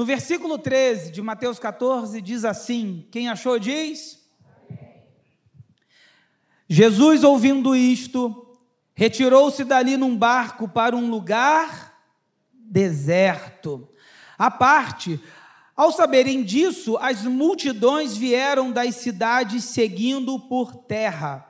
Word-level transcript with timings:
No 0.00 0.06
versículo 0.06 0.56
13 0.56 1.10
de 1.10 1.20
Mateus 1.20 1.58
14 1.58 2.22
diz 2.22 2.42
assim: 2.46 3.06
Quem 3.10 3.28
achou 3.28 3.58
diz? 3.58 4.18
Jesus, 6.66 7.22
ouvindo 7.22 7.76
isto, 7.76 8.56
retirou-se 8.94 9.62
dali 9.62 9.98
num 9.98 10.16
barco 10.16 10.66
para 10.66 10.96
um 10.96 11.10
lugar 11.10 12.00
deserto. 12.50 13.90
À 14.38 14.50
parte, 14.50 15.20
ao 15.76 15.92
saberem 15.92 16.42
disso, 16.42 16.96
as 16.96 17.24
multidões 17.24 18.16
vieram 18.16 18.72
das 18.72 18.94
cidades 18.94 19.64
seguindo 19.64 20.40
por 20.40 20.76
terra. 20.76 21.46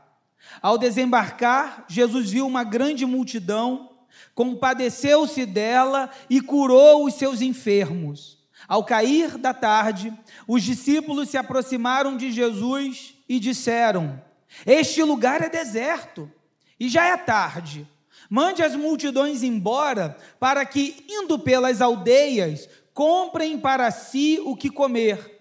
Ao 0.60 0.76
desembarcar, 0.76 1.84
Jesus 1.88 2.32
viu 2.32 2.48
uma 2.48 2.64
grande 2.64 3.06
multidão, 3.06 3.92
compadeceu-se 4.34 5.46
dela 5.46 6.10
e 6.28 6.40
curou 6.40 7.04
os 7.04 7.14
seus 7.14 7.40
enfermos. 7.40 8.39
Ao 8.70 8.84
cair 8.84 9.36
da 9.36 9.52
tarde, 9.52 10.16
os 10.46 10.62
discípulos 10.62 11.28
se 11.28 11.36
aproximaram 11.36 12.16
de 12.16 12.30
Jesus 12.30 13.16
e 13.28 13.40
disseram: 13.40 14.22
Este 14.64 15.02
lugar 15.02 15.42
é 15.42 15.48
deserto 15.48 16.30
e 16.78 16.88
já 16.88 17.04
é 17.06 17.16
tarde. 17.16 17.84
Mande 18.30 18.62
as 18.62 18.76
multidões 18.76 19.42
embora, 19.42 20.16
para 20.38 20.64
que, 20.64 21.04
indo 21.08 21.36
pelas 21.36 21.80
aldeias, 21.80 22.68
comprem 22.94 23.58
para 23.58 23.90
si 23.90 24.40
o 24.44 24.54
que 24.54 24.70
comer. 24.70 25.40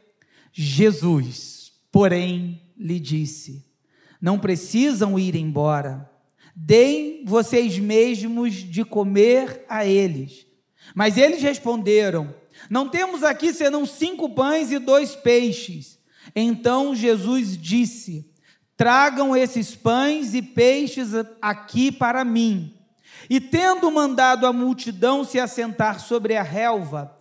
Jesus, 0.52 1.71
porém, 1.91 2.59
lhe 2.75 2.99
disse: 2.99 3.63
Não 4.19 4.39
precisam 4.39 5.19
ir 5.19 5.35
embora. 5.35 6.09
Deem 6.55 7.23
vocês 7.25 7.77
mesmos 7.77 8.55
de 8.55 8.83
comer 8.83 9.63
a 9.69 9.85
eles. 9.85 10.47
Mas 10.95 11.16
eles 11.16 11.43
responderam: 11.43 12.38
Não 12.69 12.87
temos 12.87 13.23
aqui 13.23 13.51
senão 13.51 13.85
cinco 13.85 14.29
pães 14.29 14.71
e 14.71 14.77
dois 14.77 15.15
peixes. 15.15 15.97
Então 16.35 16.94
Jesus 16.94 17.57
disse: 17.57 18.30
Tragam 18.77 19.35
esses 19.35 19.75
pães 19.75 20.33
e 20.33 20.41
peixes 20.41 21.11
aqui 21.41 21.91
para 21.91 22.23
mim. 22.23 22.73
E 23.29 23.41
tendo 23.41 23.91
mandado 23.91 24.45
a 24.45 24.53
multidão 24.53 25.23
se 25.23 25.39
assentar 25.39 25.99
sobre 25.99 26.35
a 26.35 26.44
relva, 26.44 27.17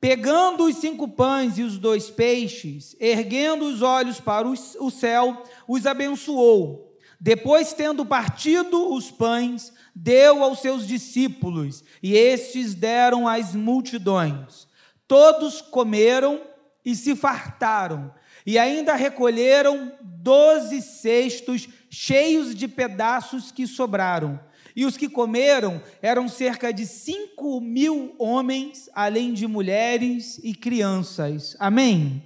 pegando 0.00 0.64
os 0.64 0.76
cinco 0.76 1.08
pães 1.08 1.58
e 1.58 1.62
os 1.62 1.78
dois 1.78 2.10
peixes, 2.10 2.94
erguendo 3.00 3.64
os 3.64 3.82
olhos 3.82 4.20
para 4.20 4.46
o 4.46 4.90
céu, 4.90 5.42
os 5.66 5.86
abençoou. 5.86 6.85
Depois, 7.20 7.72
tendo 7.72 8.04
partido 8.04 8.92
os 8.92 9.10
pães, 9.10 9.72
deu 9.94 10.42
aos 10.42 10.60
seus 10.60 10.86
discípulos, 10.86 11.82
e 12.02 12.14
estes 12.14 12.74
deram 12.74 13.26
às 13.26 13.54
multidões. 13.54 14.68
Todos 15.08 15.60
comeram 15.60 16.42
e 16.84 16.94
se 16.94 17.16
fartaram 17.16 18.12
e 18.46 18.58
ainda 18.58 18.94
recolheram 18.94 19.92
doze 20.00 20.80
cestos 20.80 21.68
cheios 21.90 22.54
de 22.54 22.68
pedaços 22.68 23.50
que 23.50 23.66
sobraram. 23.66 24.38
E 24.74 24.86
os 24.86 24.96
que 24.96 25.08
comeram 25.08 25.82
eram 26.00 26.28
cerca 26.28 26.72
de 26.72 26.86
cinco 26.86 27.60
mil 27.60 28.14
homens, 28.18 28.88
além 28.94 29.32
de 29.32 29.48
mulheres 29.48 30.38
e 30.44 30.54
crianças. 30.54 31.56
Amém? 31.58 32.22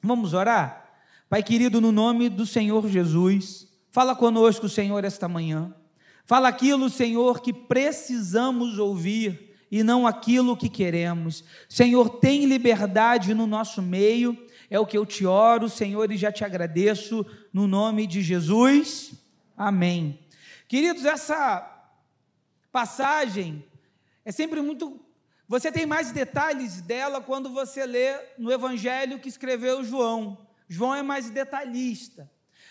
Vamos 0.00 0.32
orar? 0.32 0.86
Pai 1.28 1.42
querido, 1.42 1.80
no 1.80 1.90
nome 1.90 2.28
do 2.28 2.46
Senhor 2.46 2.86
Jesus, 2.88 3.66
fala 3.90 4.14
conosco, 4.14 4.68
Senhor, 4.68 5.04
esta 5.04 5.28
manhã. 5.28 5.74
Fala 6.24 6.48
aquilo, 6.48 6.90
Senhor, 6.90 7.40
que 7.40 7.52
precisamos 7.52 8.78
ouvir 8.78 9.54
e 9.70 9.82
não 9.82 10.06
aquilo 10.06 10.56
que 10.56 10.68
queremos. 10.68 11.44
Senhor, 11.68 12.08
tem 12.18 12.44
liberdade 12.44 13.34
no 13.34 13.46
nosso 13.46 13.80
meio 13.80 14.36
é 14.70 14.78
o 14.78 14.86
que 14.86 14.98
eu 14.98 15.06
te 15.06 15.24
oro, 15.24 15.68
Senhor, 15.68 16.10
e 16.12 16.16
já 16.16 16.30
te 16.30 16.44
agradeço 16.44 17.24
no 17.52 17.66
nome 17.66 18.06
de 18.06 18.20
Jesus. 18.22 19.12
Amém. 19.56 20.18
Queridos, 20.66 21.04
essa 21.04 21.90
passagem 22.70 23.64
é 24.24 24.30
sempre 24.30 24.60
muito. 24.60 25.00
Você 25.46 25.72
tem 25.72 25.86
mais 25.86 26.12
detalhes 26.12 26.82
dela 26.82 27.20
quando 27.22 27.48
você 27.48 27.86
lê 27.86 28.14
no 28.36 28.52
Evangelho 28.52 29.18
que 29.18 29.28
escreveu 29.28 29.82
João. 29.82 30.46
João 30.68 30.94
é 30.94 31.02
mais 31.02 31.30
detalhista. 31.30 32.30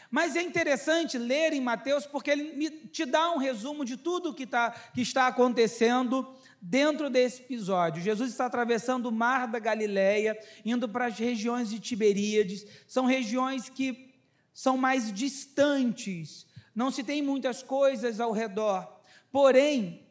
Mas 0.09 0.35
é 0.35 0.41
interessante 0.41 1.17
ler 1.17 1.53
em 1.53 1.61
Mateus 1.61 2.05
porque 2.05 2.31
ele 2.31 2.69
te 2.91 3.05
dá 3.05 3.31
um 3.31 3.37
resumo 3.37 3.83
de 3.83 3.97
tudo 3.97 4.33
que, 4.33 4.45
tá, 4.45 4.71
que 4.71 5.01
está 5.01 5.27
acontecendo 5.27 6.27
dentro 6.61 7.09
desse 7.09 7.41
episódio. 7.41 8.01
Jesus 8.01 8.31
está 8.31 8.45
atravessando 8.45 9.07
o 9.07 9.11
mar 9.11 9.47
da 9.47 9.59
Galileia, 9.59 10.37
indo 10.63 10.87
para 10.87 11.07
as 11.07 11.17
regiões 11.17 11.69
de 11.69 11.79
Tiberíades. 11.79 12.65
São 12.87 13.05
regiões 13.05 13.69
que 13.69 14.13
são 14.53 14.77
mais 14.77 15.11
distantes, 15.13 16.47
não 16.73 16.89
se 16.89 17.03
tem 17.03 17.21
muitas 17.21 17.61
coisas 17.61 18.19
ao 18.19 18.31
redor. 18.31 19.01
Porém, 19.31 20.01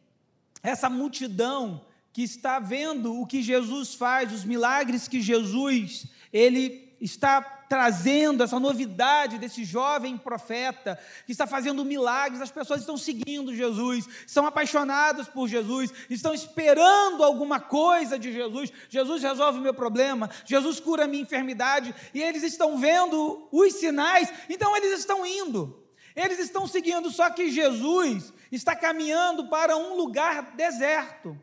essa 0.62 0.88
multidão 0.88 1.84
que 2.12 2.22
está 2.22 2.58
vendo 2.58 3.20
o 3.20 3.26
que 3.26 3.42
Jesus 3.42 3.94
faz, 3.94 4.32
os 4.32 4.44
milagres 4.44 5.08
que 5.08 5.20
Jesus 5.20 6.06
ele 6.32 6.85
está 7.00 7.42
trazendo 7.68 8.42
essa 8.42 8.60
novidade 8.60 9.38
desse 9.38 9.64
jovem 9.64 10.16
profeta 10.16 10.98
que 11.26 11.32
está 11.32 11.46
fazendo 11.46 11.84
milagres, 11.84 12.40
as 12.40 12.50
pessoas 12.50 12.80
estão 12.80 12.96
seguindo 12.96 13.54
Jesus, 13.54 14.06
são 14.26 14.46
apaixonadas 14.46 15.28
por 15.28 15.48
Jesus, 15.48 15.92
estão 16.08 16.32
esperando 16.32 17.24
alguma 17.24 17.58
coisa 17.60 18.18
de 18.18 18.32
Jesus. 18.32 18.72
Jesus 18.88 19.22
resolve 19.22 19.58
o 19.58 19.62
meu 19.62 19.74
problema, 19.74 20.30
Jesus 20.44 20.80
cura 20.80 21.04
a 21.04 21.08
minha 21.08 21.22
enfermidade, 21.22 21.94
e 22.14 22.22
eles 22.22 22.42
estão 22.42 22.78
vendo 22.78 23.48
os 23.50 23.74
sinais, 23.74 24.32
então 24.48 24.76
eles 24.76 24.98
estão 24.98 25.26
indo. 25.26 25.84
Eles 26.14 26.38
estão 26.38 26.66
seguindo, 26.66 27.10
só 27.10 27.28
que 27.28 27.50
Jesus 27.50 28.32
está 28.50 28.74
caminhando 28.74 29.48
para 29.48 29.76
um 29.76 29.96
lugar 29.96 30.54
deserto. 30.56 31.38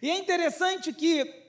E 0.00 0.08
é 0.08 0.16
interessante 0.16 0.90
que 0.90 1.45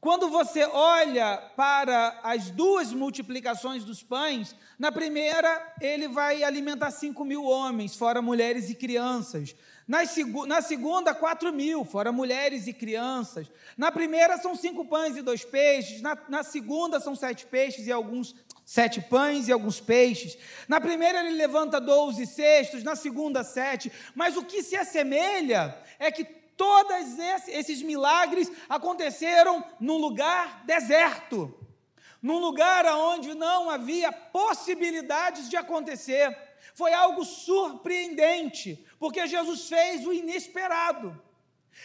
quando 0.00 0.28
você 0.30 0.64
olha 0.64 1.36
para 1.56 2.20
as 2.22 2.50
duas 2.50 2.92
multiplicações 2.92 3.82
dos 3.82 4.02
pães, 4.02 4.54
na 4.78 4.92
primeira 4.92 5.74
ele 5.80 6.06
vai 6.06 6.44
alimentar 6.44 6.92
cinco 6.92 7.24
mil 7.24 7.44
homens, 7.44 7.96
fora 7.96 8.22
mulheres 8.22 8.70
e 8.70 8.74
crianças. 8.74 9.56
Na, 9.88 10.04
seg 10.04 10.30
na 10.46 10.60
segunda, 10.60 11.14
quatro 11.14 11.52
mil, 11.52 11.84
fora 11.84 12.12
mulheres 12.12 12.66
e 12.66 12.74
crianças. 12.74 13.50
Na 13.76 13.90
primeira 13.90 14.36
são 14.36 14.54
cinco 14.54 14.84
pães 14.84 15.16
e 15.16 15.22
dois 15.22 15.44
peixes. 15.44 16.02
Na, 16.02 16.16
na 16.28 16.42
segunda 16.42 17.00
são 17.00 17.16
sete 17.16 17.46
peixes 17.46 17.86
e 17.86 17.92
alguns 17.92 18.34
sete 18.66 19.00
pães 19.00 19.48
e 19.48 19.52
alguns 19.52 19.80
peixes. 19.80 20.36
Na 20.68 20.78
primeira 20.78 21.20
ele 21.20 21.36
levanta 21.36 21.80
doze 21.80 22.26
cestos, 22.26 22.84
na 22.84 22.94
segunda 22.94 23.42
sete. 23.42 23.90
Mas 24.14 24.36
o 24.36 24.44
que 24.44 24.62
se 24.62 24.76
assemelha 24.76 25.74
é 25.98 26.12
que 26.12 26.37
Todos 26.58 27.16
esses 27.46 27.80
milagres 27.82 28.50
aconteceram 28.68 29.64
num 29.78 29.96
lugar 29.96 30.64
deserto, 30.64 31.56
num 32.20 32.38
lugar 32.38 32.84
onde 32.96 33.32
não 33.32 33.70
havia 33.70 34.10
possibilidades 34.10 35.48
de 35.48 35.56
acontecer. 35.56 36.36
Foi 36.74 36.92
algo 36.92 37.24
surpreendente, 37.24 38.84
porque 38.98 39.24
Jesus 39.28 39.68
fez 39.68 40.04
o 40.04 40.12
inesperado. 40.12 41.22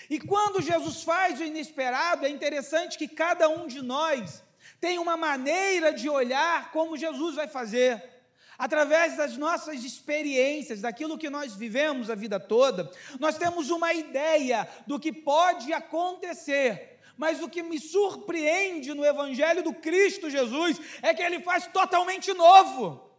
E 0.10 0.20
quando 0.20 0.60
Jesus 0.60 1.04
faz 1.04 1.40
o 1.40 1.44
inesperado, 1.44 2.26
é 2.26 2.30
interessante 2.30 2.98
que 2.98 3.08
cada 3.08 3.48
um 3.48 3.68
de 3.68 3.80
nós 3.80 4.44
tem 4.82 4.98
uma 4.98 5.16
maneira 5.16 5.94
de 5.94 6.10
olhar 6.10 6.72
como 6.72 6.98
Jesus 6.98 7.36
vai 7.36 7.48
fazer. 7.48 8.13
Através 8.58 9.18
das 9.18 9.38
nossas 9.38 9.84
experiências, 9.84 10.82
daquilo 10.82 11.18
que 11.18 11.30
nós 11.30 11.56
vivemos 11.56 12.10
a 12.10 12.16
vida 12.16 12.40
toda, 12.40 12.90
nós 13.20 13.38
temos 13.38 13.70
uma 13.70 13.94
ideia 13.94 14.68
do 14.88 15.00
que 15.00 15.12
pode 15.12 15.74
acontecer. 15.74 17.00
Mas 17.18 17.42
o 17.42 17.50
que 17.50 17.62
me 17.62 17.80
surpreende 17.80 18.94
no 18.94 19.06
Evangelho 19.06 19.64
do 19.64 19.74
Cristo 19.74 20.30
Jesus 20.30 20.80
é 21.02 21.14
que 21.14 21.22
ele 21.22 21.42
faz 21.42 21.68
totalmente 21.68 22.34
novo. 22.34 23.12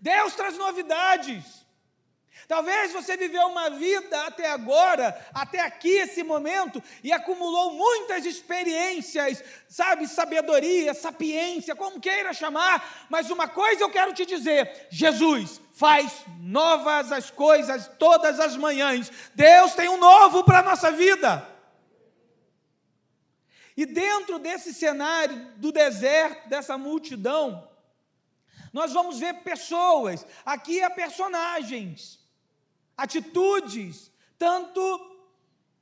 Deus 0.00 0.34
traz 0.34 0.56
novidades. 0.56 1.65
Talvez 2.48 2.92
você 2.92 3.16
viveu 3.16 3.44
uma 3.48 3.70
vida 3.70 4.24
até 4.24 4.48
agora, 4.48 5.20
até 5.34 5.60
aqui, 5.60 5.90
esse 5.90 6.22
momento, 6.22 6.80
e 7.02 7.12
acumulou 7.12 7.72
muitas 7.72 8.24
experiências, 8.24 9.42
sabe, 9.68 10.06
sabedoria, 10.06 10.94
sapiência, 10.94 11.74
como 11.74 12.00
queira 12.00 12.32
chamar, 12.32 13.06
mas 13.10 13.30
uma 13.30 13.48
coisa 13.48 13.82
eu 13.82 13.90
quero 13.90 14.12
te 14.12 14.24
dizer: 14.24 14.86
Jesus 14.90 15.60
faz 15.72 16.24
novas 16.38 17.10
as 17.10 17.30
coisas 17.30 17.90
todas 17.98 18.38
as 18.38 18.56
manhãs. 18.56 19.10
Deus 19.34 19.74
tem 19.74 19.88
um 19.88 19.98
novo 19.98 20.44
para 20.44 20.60
a 20.60 20.62
nossa 20.62 20.92
vida. 20.92 21.46
E 23.76 23.84
dentro 23.84 24.38
desse 24.38 24.72
cenário 24.72 25.52
do 25.56 25.72
deserto, 25.72 26.48
dessa 26.48 26.78
multidão, 26.78 27.68
nós 28.72 28.92
vamos 28.92 29.18
ver 29.18 29.42
pessoas, 29.42 30.24
aqui 30.44 30.80
há 30.80 30.88
personagens 30.88 32.24
atitudes, 32.96 34.10
tanto 34.38 34.80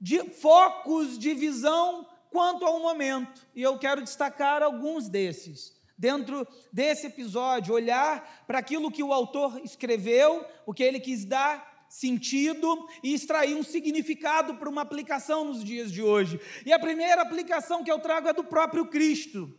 de 0.01 0.23
focos 0.31 1.19
de 1.19 1.33
visão 1.35 2.07
quanto 2.31 2.65
ao 2.65 2.81
momento. 2.81 3.47
E 3.55 3.63
eu 3.63 3.79
quero 3.79 4.03
destacar 4.03 4.63
alguns 4.63 5.09
desses. 5.09 5.73
Dentro 5.97 6.47
desse 6.73 7.07
episódio, 7.07 7.73
olhar 7.73 8.45
para 8.47 8.59
aquilo 8.59 8.91
que 8.91 9.03
o 9.03 9.13
autor 9.13 9.61
escreveu, 9.63 10.45
o 10.67 10.75
que 10.75 10.83
ele 10.83 10.99
quis 10.99 11.25
dar 11.25 11.87
sentido 11.89 12.89
e 13.05 13.15
extrair 13.15 13.55
um 13.55 13.63
significado 13.63 14.57
para 14.57 14.69
uma 14.69 14.83
aplicação 14.83 15.45
nos 15.45 15.63
dias 15.63 15.93
de 15.93 16.03
hoje. 16.03 16.41
E 16.67 16.73
a 16.73 16.79
primeira 16.79 17.23
aplicação 17.23 17.85
que 17.85 17.93
eu 17.93 18.01
trago 18.01 18.29
é 18.29 18.33
do 18.33 18.43
próprio 18.43 18.87
Cristo. 18.87 19.57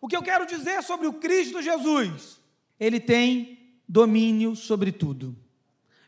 O 0.00 0.06
que 0.06 0.16
eu 0.16 0.22
quero 0.22 0.46
dizer 0.46 0.82
sobre 0.84 1.08
o 1.08 1.14
Cristo 1.14 1.60
Jesus? 1.60 2.40
Ele 2.78 3.00
tem 3.00 3.80
domínio 3.88 4.54
sobre 4.54 4.92
tudo. 4.92 5.36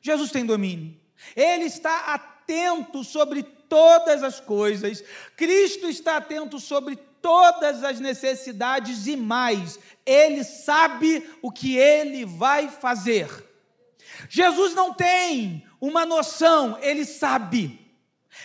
Jesus 0.01 0.31
tem 0.31 0.45
domínio. 0.45 0.99
Ele 1.37 1.65
está 1.65 2.15
atento 2.15 3.05
sobre 3.05 3.43
todas 3.43 4.23
as 4.23 4.41
coisas. 4.41 5.05
Cristo 5.37 5.89
está 5.89 6.17
atento 6.17 6.59
sobre 6.59 6.97
todas 6.97 7.85
as 7.85 8.01
necessidades 8.01 9.07
e 9.07 9.17
mais. 9.17 9.79
Ele 10.05 10.43
sabe 10.43 11.29
o 11.43 11.53
que 11.53 11.77
ele 11.77 12.25
vai 12.25 12.69
fazer. 12.69 13.29
Jesus 14.29 14.75
não 14.75 14.93
tem 14.93 15.65
uma 15.81 16.05
noção, 16.05 16.79
ele 16.81 17.05
sabe. 17.05 17.79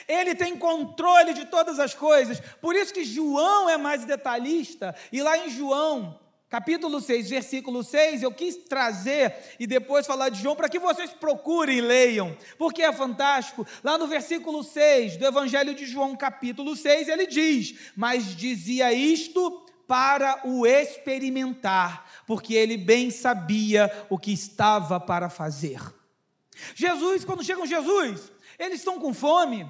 Ele 0.08 0.36
tem 0.36 0.58
controle 0.58 1.34
de 1.34 1.46
todas 1.46 1.80
as 1.80 1.94
coisas. 1.94 2.40
Por 2.62 2.76
isso 2.76 2.94
que 2.94 3.04
João 3.04 3.70
é 3.70 3.78
mais 3.78 4.06
detalhista. 4.06 4.96
E 5.12 5.22
lá 5.22 5.38
em 5.38 5.50
João, 5.50 6.20
capítulo 6.50 7.02
6, 7.02 7.30
versículo 7.30 7.84
6, 7.84 8.24
eu 8.24 8.32
quis 8.32 8.56
trazer 8.56 9.36
e 9.60 9.68
depois 9.68 10.06
falar 10.06 10.30
de 10.30 10.42
João 10.42 10.56
para 10.56 10.70
que 10.70 10.80
vocês 10.80 11.12
procurem 11.12 11.78
e 11.78 11.82
leiam, 11.82 12.38
porque 12.58 12.82
é 12.82 12.94
fantástico. 12.94 13.66
Lá 13.84 13.98
no 13.98 14.08
versículo 14.08 14.64
6 14.64 15.18
do 15.18 15.26
Evangelho 15.26 15.74
de 15.74 15.86
João, 15.86 16.16
capítulo 16.16 16.76
6, 16.76 17.08
ele 17.08 17.28
diz: 17.28 17.92
Mas 17.96 18.36
dizia 18.36 18.94
isto 18.94 19.66
para 19.88 20.42
o 20.44 20.66
experimentar, 20.66 22.10
porque 22.26 22.54
ele 22.54 22.78
bem 22.78 23.12
sabia 23.12 23.92
o 24.10 24.18
que 24.18 24.32
estava 24.32 25.00
para 25.00 25.30
fazer. 25.30 25.80
Jesus, 26.74 27.26
quando 27.26 27.44
chegam 27.44 27.66
Jesus, 27.66 28.32
eles 28.58 28.80
estão 28.80 29.00
com 29.00 29.14
fome. 29.14 29.68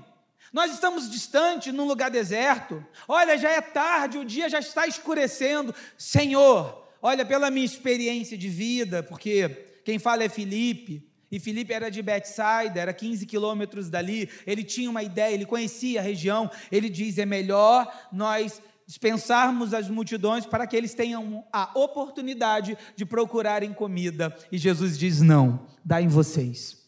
Nós 0.55 0.71
estamos 0.71 1.11
distante, 1.11 1.69
num 1.69 1.85
lugar 1.85 2.09
deserto. 2.09 2.81
Olha, 3.09 3.37
já 3.37 3.51
é 3.51 3.59
tarde, 3.59 4.17
o 4.17 4.23
dia 4.23 4.47
já 4.47 4.57
está 4.57 4.87
escurecendo. 4.87 5.75
Senhor, 5.97 6.87
olha, 7.01 7.25
pela 7.25 7.51
minha 7.51 7.65
experiência 7.65 8.37
de 8.37 8.47
vida, 8.47 9.03
porque 9.03 9.49
quem 9.83 9.99
fala 9.99 10.23
é 10.23 10.29
Felipe, 10.29 11.05
e 11.29 11.41
Felipe 11.41 11.73
era 11.73 11.91
de 11.91 12.01
Betsaida, 12.01 12.79
era 12.79 12.93
15 12.93 13.25
quilômetros 13.25 13.89
dali. 13.89 14.29
Ele 14.47 14.63
tinha 14.63 14.89
uma 14.89 15.03
ideia, 15.03 15.33
ele 15.33 15.45
conhecia 15.45 15.99
a 15.99 16.03
região. 16.03 16.49
Ele 16.71 16.87
diz: 16.87 17.17
é 17.17 17.25
melhor 17.25 17.93
nós 18.09 18.61
dispensarmos 18.87 19.73
as 19.73 19.89
multidões 19.89 20.45
para 20.45 20.65
que 20.65 20.77
eles 20.77 20.93
tenham 20.93 21.43
a 21.51 21.69
oportunidade 21.77 22.77
de 22.95 23.05
procurarem 23.05 23.73
comida. 23.73 24.33
E 24.49 24.57
Jesus 24.57 24.97
diz: 24.97 25.19
Não, 25.19 25.67
dá 25.83 26.01
em 26.01 26.07
vocês. 26.07 26.84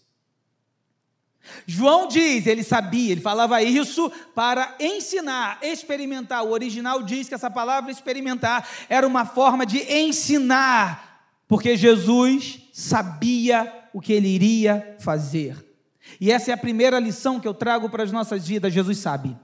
João 1.65 2.07
diz, 2.07 2.47
ele 2.47 2.63
sabia, 2.63 3.11
ele 3.11 3.21
falava 3.21 3.61
isso 3.61 4.11
para 4.33 4.75
ensinar, 4.79 5.59
experimentar. 5.61 6.43
O 6.43 6.51
original 6.51 7.03
diz 7.03 7.27
que 7.27 7.35
essa 7.35 7.49
palavra 7.49 7.91
experimentar 7.91 8.67
era 8.89 9.07
uma 9.07 9.25
forma 9.25 9.65
de 9.65 9.79
ensinar, 9.91 11.23
porque 11.47 11.75
Jesus 11.75 12.69
sabia 12.73 13.73
o 13.93 13.99
que 13.99 14.13
ele 14.13 14.27
iria 14.27 14.95
fazer. 14.99 15.65
E 16.19 16.31
essa 16.31 16.51
é 16.51 16.53
a 16.53 16.57
primeira 16.57 16.99
lição 16.99 17.39
que 17.39 17.47
eu 17.47 17.53
trago 17.53 17.89
para 17.89 18.03
as 18.03 18.11
nossas 18.11 18.47
vidas: 18.47 18.73
Jesus 18.73 18.97
sabe. 18.97 19.35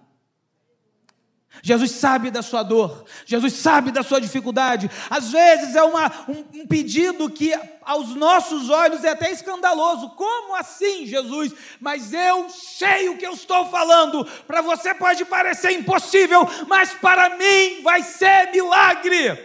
Jesus 1.61 1.91
sabe 1.91 2.31
da 2.31 2.41
sua 2.41 2.63
dor, 2.63 3.05
Jesus 3.25 3.53
sabe 3.53 3.91
da 3.91 4.01
sua 4.01 4.19
dificuldade. 4.19 4.89
Às 5.09 5.31
vezes 5.31 5.75
é 5.75 5.83
uma, 5.83 6.11
um, 6.27 6.61
um, 6.61 6.67
pedido 6.67 7.29
que 7.29 7.53
aos 7.85 8.09
nossos 8.15 8.69
olhos 8.69 9.03
é 9.03 9.09
até 9.09 9.31
escandaloso. 9.31 10.09
Como 10.11 10.55
assim, 10.55 11.05
Jesus? 11.05 11.53
Mas 11.79 12.13
eu 12.13 12.49
sei 12.49 13.09
o 13.09 13.17
que 13.17 13.25
eu 13.25 13.33
estou 13.33 13.65
falando. 13.69 14.25
Para 14.47 14.61
você 14.61 14.93
pode 14.93 15.25
parecer 15.25 15.71
impossível, 15.71 16.47
mas 16.67 16.93
para 16.93 17.37
mim 17.37 17.81
vai 17.81 18.03
ser 18.03 18.51
milagre. 18.51 19.37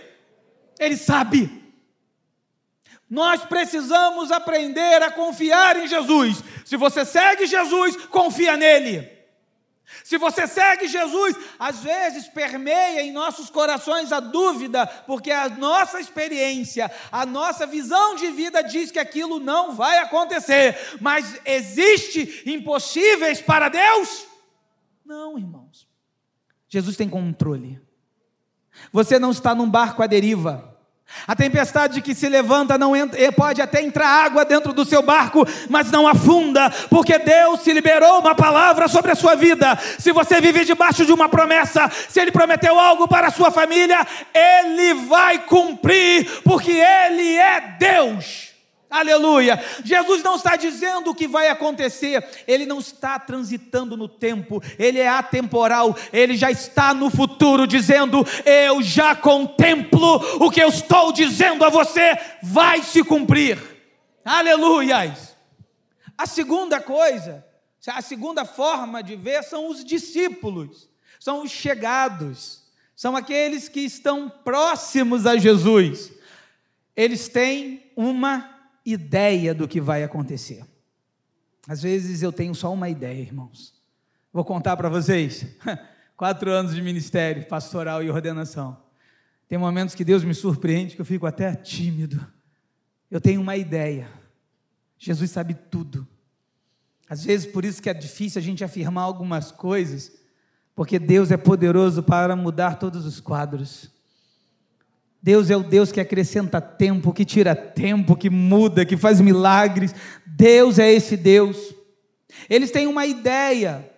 Ele 0.78 0.96
sabe. 0.96 1.58
Nós 3.10 3.42
precisamos 3.42 4.30
aprender 4.30 5.02
a 5.02 5.10
confiar 5.10 5.76
em 5.76 5.88
Jesus. 5.88 6.42
Se 6.64 6.76
você 6.76 7.04
segue 7.04 7.46
Jesus, 7.46 7.96
confia 8.06 8.56
nele. 8.56 9.17
Se 10.04 10.18
você 10.18 10.46
segue 10.46 10.86
Jesus, 10.86 11.36
às 11.58 11.80
vezes 11.80 12.28
permeia 12.28 13.02
em 13.02 13.12
nossos 13.12 13.50
corações 13.50 14.12
a 14.12 14.20
dúvida, 14.20 14.86
porque 14.86 15.30
a 15.30 15.48
nossa 15.48 16.00
experiência, 16.00 16.90
a 17.10 17.24
nossa 17.24 17.66
visão 17.66 18.14
de 18.14 18.30
vida 18.30 18.62
diz 18.62 18.90
que 18.90 18.98
aquilo 18.98 19.40
não 19.40 19.74
vai 19.74 19.98
acontecer. 19.98 20.76
Mas 21.00 21.40
existe 21.44 22.42
impossíveis 22.46 23.40
para 23.40 23.68
Deus? 23.68 24.26
Não, 25.04 25.38
irmãos. 25.38 25.88
Jesus 26.68 26.96
tem 26.96 27.08
controle. 27.08 27.80
Você 28.92 29.18
não 29.18 29.30
está 29.30 29.54
num 29.54 29.68
barco 29.68 30.02
à 30.02 30.06
deriva. 30.06 30.77
A 31.26 31.34
tempestade 31.34 32.00
que 32.00 32.14
se 32.14 32.28
levanta 32.28 32.78
não 32.78 32.96
entra, 32.96 33.20
eh, 33.20 33.30
pode 33.30 33.60
até 33.60 33.82
entrar 33.82 34.06
água 34.06 34.44
dentro 34.44 34.72
do 34.72 34.84
seu 34.84 35.02
barco, 35.02 35.46
mas 35.68 35.90
não 35.90 36.06
afunda, 36.06 36.70
porque 36.88 37.18
Deus 37.18 37.60
se 37.60 37.72
liberou 37.72 38.20
uma 38.20 38.34
palavra 38.34 38.88
sobre 38.88 39.12
a 39.12 39.14
sua 39.14 39.34
vida. 39.34 39.78
Se 39.98 40.12
você 40.12 40.40
vive 40.40 40.64
debaixo 40.64 41.04
de 41.04 41.12
uma 41.12 41.28
promessa, 41.28 41.90
se 42.08 42.20
Ele 42.20 42.32
prometeu 42.32 42.78
algo 42.78 43.08
para 43.08 43.28
a 43.28 43.32
sua 43.32 43.50
família, 43.50 44.06
Ele 44.32 44.94
vai 45.06 45.38
cumprir, 45.40 46.42
porque 46.44 46.72
Ele 46.72 47.36
é 47.36 47.76
Deus. 47.78 48.47
Aleluia. 48.90 49.62
Jesus 49.84 50.22
não 50.22 50.36
está 50.36 50.56
dizendo 50.56 51.10
o 51.10 51.14
que 51.14 51.28
vai 51.28 51.48
acontecer, 51.48 52.26
ele 52.46 52.64
não 52.64 52.78
está 52.78 53.18
transitando 53.18 53.98
no 53.98 54.08
tempo, 54.08 54.62
ele 54.78 54.98
é 54.98 55.08
atemporal, 55.08 55.94
ele 56.10 56.34
já 56.36 56.50
está 56.50 56.94
no 56.94 57.10
futuro, 57.10 57.66
dizendo: 57.66 58.24
Eu 58.46 58.82
já 58.82 59.14
contemplo 59.14 60.16
o 60.42 60.50
que 60.50 60.62
eu 60.62 60.70
estou 60.70 61.12
dizendo 61.12 61.64
a 61.64 61.68
você, 61.68 62.18
vai 62.42 62.82
se 62.82 63.04
cumprir. 63.04 63.58
Aleluia. 64.24 65.14
A 66.16 66.26
segunda 66.26 66.80
coisa, 66.80 67.44
a 67.86 68.00
segunda 68.00 68.46
forma 68.46 69.02
de 69.02 69.16
ver 69.16 69.42
são 69.44 69.68
os 69.68 69.84
discípulos, 69.84 70.88
são 71.20 71.42
os 71.42 71.50
chegados, 71.50 72.62
são 72.96 73.14
aqueles 73.14 73.68
que 73.68 73.80
estão 73.80 74.30
próximos 74.30 75.26
a 75.26 75.36
Jesus. 75.36 76.10
Eles 76.96 77.28
têm 77.28 77.92
uma 77.94 78.57
ideia 78.90 79.54
do 79.54 79.68
que 79.68 79.80
vai 79.80 80.02
acontecer. 80.02 80.64
Às 81.66 81.82
vezes 81.82 82.22
eu 82.22 82.32
tenho 82.32 82.54
só 82.54 82.72
uma 82.72 82.88
ideia, 82.88 83.20
irmãos. 83.20 83.74
Vou 84.32 84.44
contar 84.44 84.76
para 84.76 84.88
vocês. 84.88 85.46
Quatro 86.16 86.50
anos 86.50 86.74
de 86.74 86.82
ministério 86.82 87.46
pastoral 87.46 88.02
e 88.02 88.10
ordenação. 88.10 88.76
Tem 89.46 89.58
momentos 89.58 89.94
que 89.94 90.04
Deus 90.04 90.24
me 90.24 90.34
surpreende 90.34 90.94
que 90.94 91.00
eu 91.00 91.06
fico 91.06 91.26
até 91.26 91.54
tímido. 91.54 92.26
Eu 93.10 93.20
tenho 93.20 93.40
uma 93.40 93.56
ideia. 93.56 94.08
Jesus 94.98 95.30
sabe 95.30 95.54
tudo. 95.54 96.06
Às 97.08 97.24
vezes 97.24 97.46
por 97.46 97.64
isso 97.64 97.82
que 97.82 97.88
é 97.88 97.94
difícil 97.94 98.38
a 98.38 98.42
gente 98.42 98.64
afirmar 98.64 99.02
algumas 99.02 99.50
coisas, 99.50 100.12
porque 100.74 100.98
Deus 100.98 101.30
é 101.30 101.36
poderoso 101.36 102.02
para 102.02 102.36
mudar 102.36 102.78
todos 102.78 103.06
os 103.06 103.20
quadros. 103.20 103.90
Deus 105.22 105.50
é 105.50 105.56
o 105.56 105.62
Deus 105.62 105.90
que 105.90 106.00
acrescenta 106.00 106.60
tempo, 106.60 107.12
que 107.12 107.24
tira 107.24 107.54
tempo, 107.54 108.16
que 108.16 108.30
muda, 108.30 108.84
que 108.84 108.96
faz 108.96 109.20
milagres. 109.20 109.94
Deus 110.24 110.78
é 110.78 110.92
esse 110.92 111.16
Deus. 111.16 111.74
Eles 112.48 112.70
têm 112.70 112.86
uma 112.86 113.04
ideia. 113.04 113.90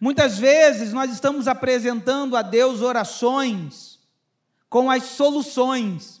Muitas 0.00 0.38
vezes 0.38 0.92
nós 0.92 1.10
estamos 1.10 1.46
apresentando 1.46 2.36
a 2.36 2.42
Deus 2.42 2.82
orações 2.82 3.98
com 4.68 4.90
as 4.90 5.04
soluções. 5.04 6.20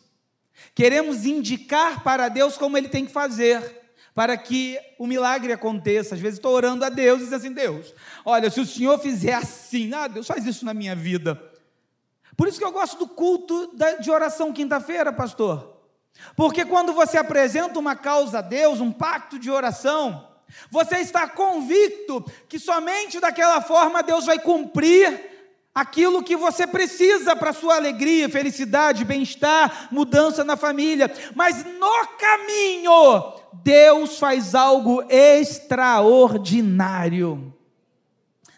Queremos 0.74 1.26
indicar 1.26 2.02
para 2.02 2.28
Deus 2.28 2.56
como 2.56 2.78
ele 2.78 2.88
tem 2.88 3.04
que 3.04 3.12
fazer 3.12 3.82
para 4.14 4.34
que 4.36 4.78
o 4.98 5.06
milagre 5.06 5.52
aconteça. 5.52 6.14
Às 6.14 6.20
vezes 6.20 6.38
estou 6.38 6.54
orando 6.54 6.84
a 6.84 6.88
Deus 6.88 7.20
e 7.20 7.24
dizendo 7.24 7.36
assim: 7.36 7.52
Deus, 7.52 7.94
olha, 8.24 8.48
se 8.48 8.60
o 8.60 8.66
Senhor 8.66 8.98
fizer 8.98 9.34
assim, 9.34 9.92
ah, 9.92 10.06
Deus 10.08 10.26
faz 10.26 10.46
isso 10.46 10.64
na 10.64 10.72
minha 10.72 10.96
vida. 10.96 11.38
Por 12.36 12.48
isso 12.48 12.58
que 12.58 12.64
eu 12.64 12.72
gosto 12.72 12.98
do 12.98 13.08
culto 13.08 13.72
de 14.00 14.10
oração 14.10 14.52
quinta-feira, 14.52 15.12
pastor. 15.12 15.76
Porque 16.34 16.64
quando 16.64 16.92
você 16.92 17.18
apresenta 17.18 17.78
uma 17.78 17.94
causa 17.94 18.38
a 18.38 18.42
Deus, 18.42 18.80
um 18.80 18.92
pacto 18.92 19.38
de 19.38 19.50
oração, 19.50 20.26
você 20.70 20.98
está 20.98 21.28
convicto 21.28 22.24
que 22.48 22.58
somente 22.58 23.20
daquela 23.20 23.60
forma 23.60 24.02
Deus 24.02 24.24
vai 24.26 24.38
cumprir 24.38 25.34
aquilo 25.74 26.22
que 26.22 26.36
você 26.36 26.66
precisa 26.66 27.36
para 27.36 27.52
sua 27.52 27.76
alegria, 27.76 28.30
felicidade, 28.30 29.04
bem-estar, 29.04 29.88
mudança 29.90 30.42
na 30.42 30.56
família. 30.56 31.12
Mas 31.34 31.62
no 31.64 32.06
caminho, 32.18 33.34
Deus 33.52 34.18
faz 34.18 34.54
algo 34.54 35.04
extraordinário. 35.10 37.52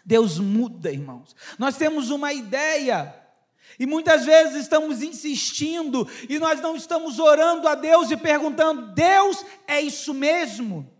Deus 0.05 0.39
muda, 0.39 0.89
irmãos. 0.91 1.35
Nós 1.57 1.75
temos 1.75 2.09
uma 2.09 2.31
ideia 2.31 3.18
e 3.79 3.85
muitas 3.85 4.25
vezes 4.25 4.63
estamos 4.63 5.01
insistindo 5.01 6.05
e 6.27 6.37
nós 6.37 6.59
não 6.59 6.75
estamos 6.75 7.17
orando 7.17 7.65
a 7.65 7.75
Deus 7.75 8.11
e 8.11 8.17
perguntando: 8.17 8.91
Deus, 8.91 9.45
é 9.65 9.79
isso 9.79 10.13
mesmo? 10.13 10.91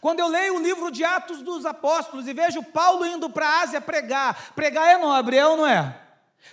Quando 0.00 0.20
eu 0.20 0.28
leio 0.28 0.56
o 0.56 0.62
livro 0.62 0.90
de 0.90 1.04
Atos 1.04 1.42
dos 1.42 1.66
Apóstolos 1.66 2.26
e 2.26 2.32
vejo 2.32 2.62
Paulo 2.62 3.04
indo 3.04 3.28
para 3.28 3.46
a 3.46 3.60
Ásia 3.60 3.80
pregar, 3.80 4.54
pregar 4.54 4.88
é 4.88 4.96
nobre, 4.96 5.36
é 5.36 5.46
ou 5.46 5.58
não 5.58 5.66
é? 5.66 6.00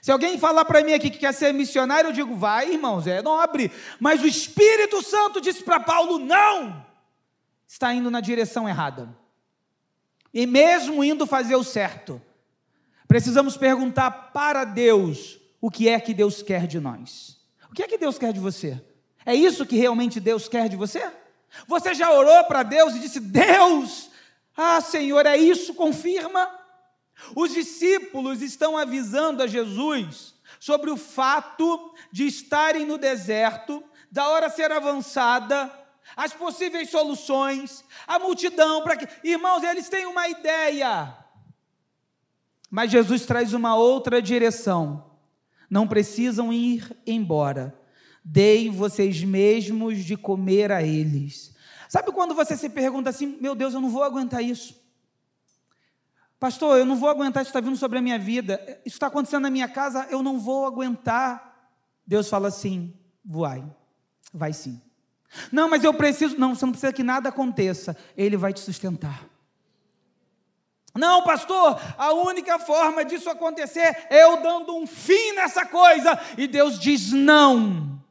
Se 0.02 0.12
alguém 0.12 0.38
falar 0.38 0.66
para 0.66 0.84
mim 0.84 0.94
aqui 0.94 1.10
que 1.10 1.20
quer 1.20 1.34
ser 1.34 1.54
missionário, 1.54 2.10
eu 2.10 2.14
digo, 2.14 2.36
vai, 2.36 2.74
irmãos, 2.74 3.08
é 3.08 3.22
nobre. 3.22 3.72
Mas 4.00 4.22
o 4.22 4.28
Espírito 4.28 5.02
Santo 5.02 5.40
disse 5.40 5.64
para 5.64 5.80
Paulo: 5.80 6.20
não, 6.20 6.86
está 7.66 7.94
indo 7.94 8.12
na 8.12 8.20
direção 8.20 8.68
errada. 8.68 9.10
E 10.34 10.46
mesmo 10.46 11.02
indo 11.02 11.26
fazer 11.26 11.56
o 11.56 11.64
certo, 11.64 12.22
precisamos 13.08 13.56
perguntar 13.56 14.12
para 14.34 14.66
Deus 14.66 15.41
o 15.62 15.70
que 15.70 15.88
é 15.88 16.00
que 16.00 16.14
Deus 16.14 16.42
quer 16.42 16.66
de 16.66 16.80
nós. 16.80 17.40
O 17.70 17.74
que 17.74 17.84
é 17.84 17.88
que 17.88 17.98
Deus 17.98 18.18
quer 18.18 18.34
de 18.34 18.40
você? 18.40 18.84
É 19.24 19.36
isso 19.36 19.66
que 19.66 19.78
realmente 19.78 20.20
Deus 20.20 20.50
quer 20.50 20.68
de 20.68 20.76
você? 20.76 21.10
Você 21.68 21.94
já 21.94 22.12
orou 22.12 22.44
para 22.46 22.64
Deus 22.64 22.96
e 22.96 23.00
disse: 23.00 23.20
Deus, 23.20 24.10
ah, 24.58 24.82
Senhor, 24.82 25.26
é 25.26 25.38
isso, 25.38 25.76
confirma. 25.76 26.50
Os 27.36 27.54
discípulos 27.54 28.42
estão 28.42 28.76
avisando 28.76 29.44
a 29.44 29.48
Jesus 29.48 30.34
sobre 30.60 30.90
o 30.90 30.98
fato 30.98 31.94
de 32.12 32.26
estarem 32.26 32.86
no 32.86 32.98
deserto, 32.98 33.84
da 34.12 34.28
hora 34.30 34.50
ser 34.50 34.72
avançada, 34.72 35.72
as 36.16 36.34
possíveis 36.34 36.90
soluções, 36.90 37.86
a 38.08 38.18
multidão 38.18 38.82
para 38.82 38.98
que, 38.98 39.08
irmãos, 39.24 39.64
eles 39.64 39.88
têm 39.88 40.06
uma 40.06 40.28
ideia. 40.28 41.16
Mas 42.70 42.92
Jesus 42.92 43.26
traz 43.26 43.54
uma 43.54 43.76
outra 43.76 44.22
direção. 44.22 45.11
Não 45.72 45.88
precisam 45.88 46.52
ir 46.52 46.94
embora. 47.08 47.74
Deem 48.22 48.70
vocês 48.70 49.24
mesmos 49.24 50.04
de 50.04 50.18
comer 50.18 50.70
a 50.70 50.84
eles. 50.84 51.56
Sabe 51.88 52.12
quando 52.12 52.36
você 52.36 52.58
se 52.58 52.70
pergunta 52.70 53.10
assim: 53.10 53.38
meu 53.40 53.56
Deus, 53.56 53.74
eu 53.74 53.80
não 53.80 53.90
vou 53.90 54.04
aguentar 54.04 54.44
isso? 54.44 54.78
Pastor, 56.38 56.78
eu 56.78 56.86
não 56.86 56.98
vou 56.98 57.08
aguentar 57.08 57.42
isso 57.42 57.50
está 57.50 57.62
vindo 57.62 57.78
sobre 57.78 58.00
a 58.00 58.02
minha 58.02 58.20
vida. 58.20 58.60
Isso 58.86 58.98
está 58.98 59.08
acontecendo 59.08 59.44
na 59.44 59.50
minha 59.50 59.70
casa, 59.70 60.06
eu 60.10 60.22
não 60.22 60.38
vou 60.38 60.66
aguentar. 60.66 61.72
Deus 62.06 62.28
fala 62.28 62.50
assim: 62.50 62.94
vai, 63.24 63.64
vai 64.34 64.52
sim. 64.52 64.82
Não, 65.54 65.70
mas 65.70 65.86
eu 65.86 65.94
preciso. 65.94 66.38
Não, 66.38 66.54
você 66.54 66.66
não 66.66 66.74
precisa 66.74 66.92
que 66.92 67.04
nada 67.04 67.30
aconteça. 67.30 67.96
Ele 68.18 68.36
vai 68.36 68.52
te 68.52 68.60
sustentar. 68.60 69.31
Não, 70.94 71.24
pastor, 71.24 71.80
a 71.98 72.12
única 72.12 72.60
forma 72.60 73.06
disso 73.06 73.30
acontecer 73.30 74.06
é 74.10 74.24
eu 74.24 74.42
dando 74.42 74.76
um 74.76 74.86
fim 74.86 75.32
nessa 75.34 75.66
coisa. 75.66 76.20
E 76.38 76.48
Deus 76.48 76.78
diz: 76.80 77.12
não. 77.12 78.02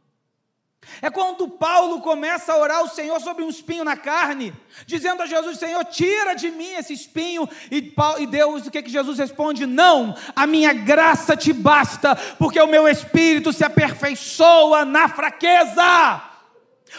É 1.02 1.10
quando 1.10 1.48
Paulo 1.48 2.00
começa 2.00 2.52
a 2.52 2.58
orar 2.58 2.78
ao 2.78 2.88
Senhor 2.88 3.20
sobre 3.20 3.44
um 3.44 3.48
espinho 3.48 3.84
na 3.84 3.96
carne, 3.96 4.52
dizendo 4.86 5.22
a 5.22 5.26
Jesus: 5.26 5.58
Senhor, 5.58 5.84
tira 5.84 6.34
de 6.34 6.50
mim 6.50 6.72
esse 6.72 6.92
espinho. 6.92 7.48
E, 7.70 7.92
Deus, 8.26 8.66
o 8.66 8.70
que, 8.70 8.82
que 8.82 8.90
Jesus 8.90 9.18
responde? 9.18 9.66
Não, 9.66 10.14
a 10.34 10.46
minha 10.46 10.72
graça 10.72 11.36
te 11.36 11.52
basta, 11.52 12.16
porque 12.38 12.60
o 12.60 12.66
meu 12.66 12.88
espírito 12.88 13.52
se 13.52 13.64
aperfeiçoa 13.64 14.84
na 14.84 15.08
fraqueza. 15.08 16.29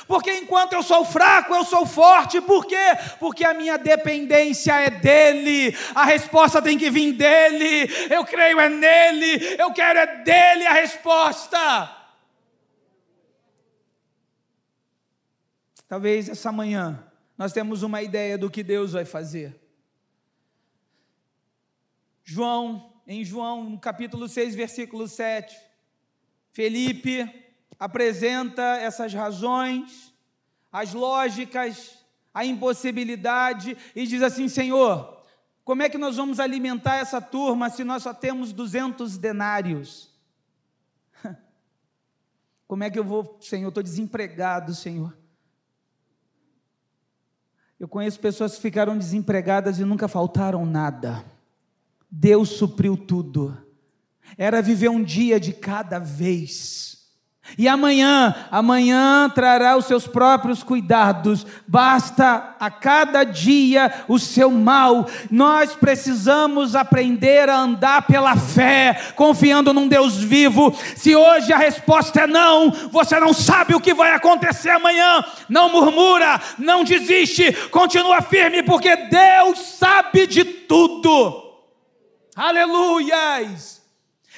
Porque 0.07 0.31
enquanto 0.33 0.74
eu 0.74 0.83
sou 0.83 1.03
fraco, 1.03 1.53
eu 1.53 1.65
sou 1.65 1.86
forte. 1.86 2.39
Por 2.41 2.65
quê? 2.65 2.98
Porque 3.19 3.43
a 3.43 3.53
minha 3.53 3.77
dependência 3.77 4.74
é 4.74 4.89
dele. 4.89 5.75
A 5.93 6.05
resposta 6.05 6.62
tem 6.62 6.77
que 6.77 6.89
vir 6.89 7.13
dele. 7.13 7.89
Eu 8.10 8.25
creio 8.25 8.60
é 8.60 8.69
nele. 8.69 9.55
Eu 9.60 9.71
quero 9.74 10.00
é 10.00 10.24
dele 10.24 10.65
a 10.65 10.74
resposta. 10.74 11.98
Talvez 15.88 16.29
essa 16.29 16.51
manhã 16.51 17.05
nós 17.38 17.51
temos 17.51 17.83
uma 17.83 18.01
ideia 18.01 18.38
do 18.38 18.50
que 18.50 18.63
Deus 18.63 18.93
vai 18.93 19.03
fazer. 19.03 19.60
João, 22.24 22.93
em 23.05 23.25
João, 23.25 23.65
no 23.65 23.79
capítulo 23.79 24.29
6, 24.29 24.55
versículo 24.55 25.07
7, 25.07 25.57
Felipe 26.53 27.50
apresenta 27.79 28.61
essas 28.77 29.13
razões, 29.13 30.13
as 30.71 30.93
lógicas, 30.93 31.97
a 32.33 32.45
impossibilidade 32.45 33.77
e 33.95 34.07
diz 34.07 34.21
assim: 34.21 34.47
Senhor, 34.47 35.21
como 35.63 35.83
é 35.83 35.89
que 35.89 35.97
nós 35.97 36.17
vamos 36.17 36.39
alimentar 36.39 36.97
essa 36.97 37.21
turma 37.21 37.69
se 37.69 37.83
nós 37.83 38.03
só 38.03 38.13
temos 38.13 38.51
200 38.51 39.17
denários? 39.17 40.09
Como 42.67 42.83
é 42.83 42.89
que 42.89 42.97
eu 42.97 43.03
vou, 43.03 43.37
Senhor? 43.39 43.67
Estou 43.67 43.83
desempregado, 43.83 44.73
Senhor. 44.73 45.15
Eu 47.79 47.87
conheço 47.87 48.19
pessoas 48.19 48.55
que 48.55 48.61
ficaram 48.61 48.97
desempregadas 48.97 49.79
e 49.79 49.85
nunca 49.85 50.07
faltaram 50.07 50.65
nada. 50.65 51.25
Deus 52.09 52.49
supriu 52.49 52.95
tudo. 52.95 53.57
Era 54.37 54.61
viver 54.61 54.89
um 54.89 55.03
dia 55.03 55.39
de 55.39 55.51
cada 55.51 55.97
vez. 55.99 57.00
E 57.57 57.67
amanhã, 57.67 58.33
amanhã 58.50 59.29
trará 59.33 59.75
os 59.75 59.86
seus 59.86 60.07
próprios 60.07 60.63
cuidados, 60.63 61.45
basta 61.67 62.55
a 62.60 62.71
cada 62.71 63.24
dia 63.24 64.05
o 64.07 64.17
seu 64.17 64.50
mal. 64.50 65.05
Nós 65.29 65.75
precisamos 65.75 66.75
aprender 66.75 67.50
a 67.50 67.57
andar 67.57 68.03
pela 68.03 68.38
fé, 68.38 69.13
confiando 69.15 69.74
num 69.74 69.88
Deus 69.88 70.15
vivo. 70.17 70.74
Se 70.95 71.13
hoje 71.15 71.51
a 71.51 71.57
resposta 71.57 72.21
é 72.21 72.27
não, 72.27 72.71
você 72.89 73.19
não 73.19 73.33
sabe 73.33 73.75
o 73.75 73.81
que 73.81 73.93
vai 73.93 74.13
acontecer 74.13 74.69
amanhã. 74.69 75.24
Não 75.50 75.69
murmura, 75.69 76.39
não 76.57 76.86
desiste, 76.86 77.51
continua 77.69 78.21
firme, 78.21 78.63
porque 78.63 78.95
Deus 78.95 79.60
sabe 79.60 80.25
de 80.25 80.45
tudo. 80.45 81.51
Aleluias! 82.33 83.80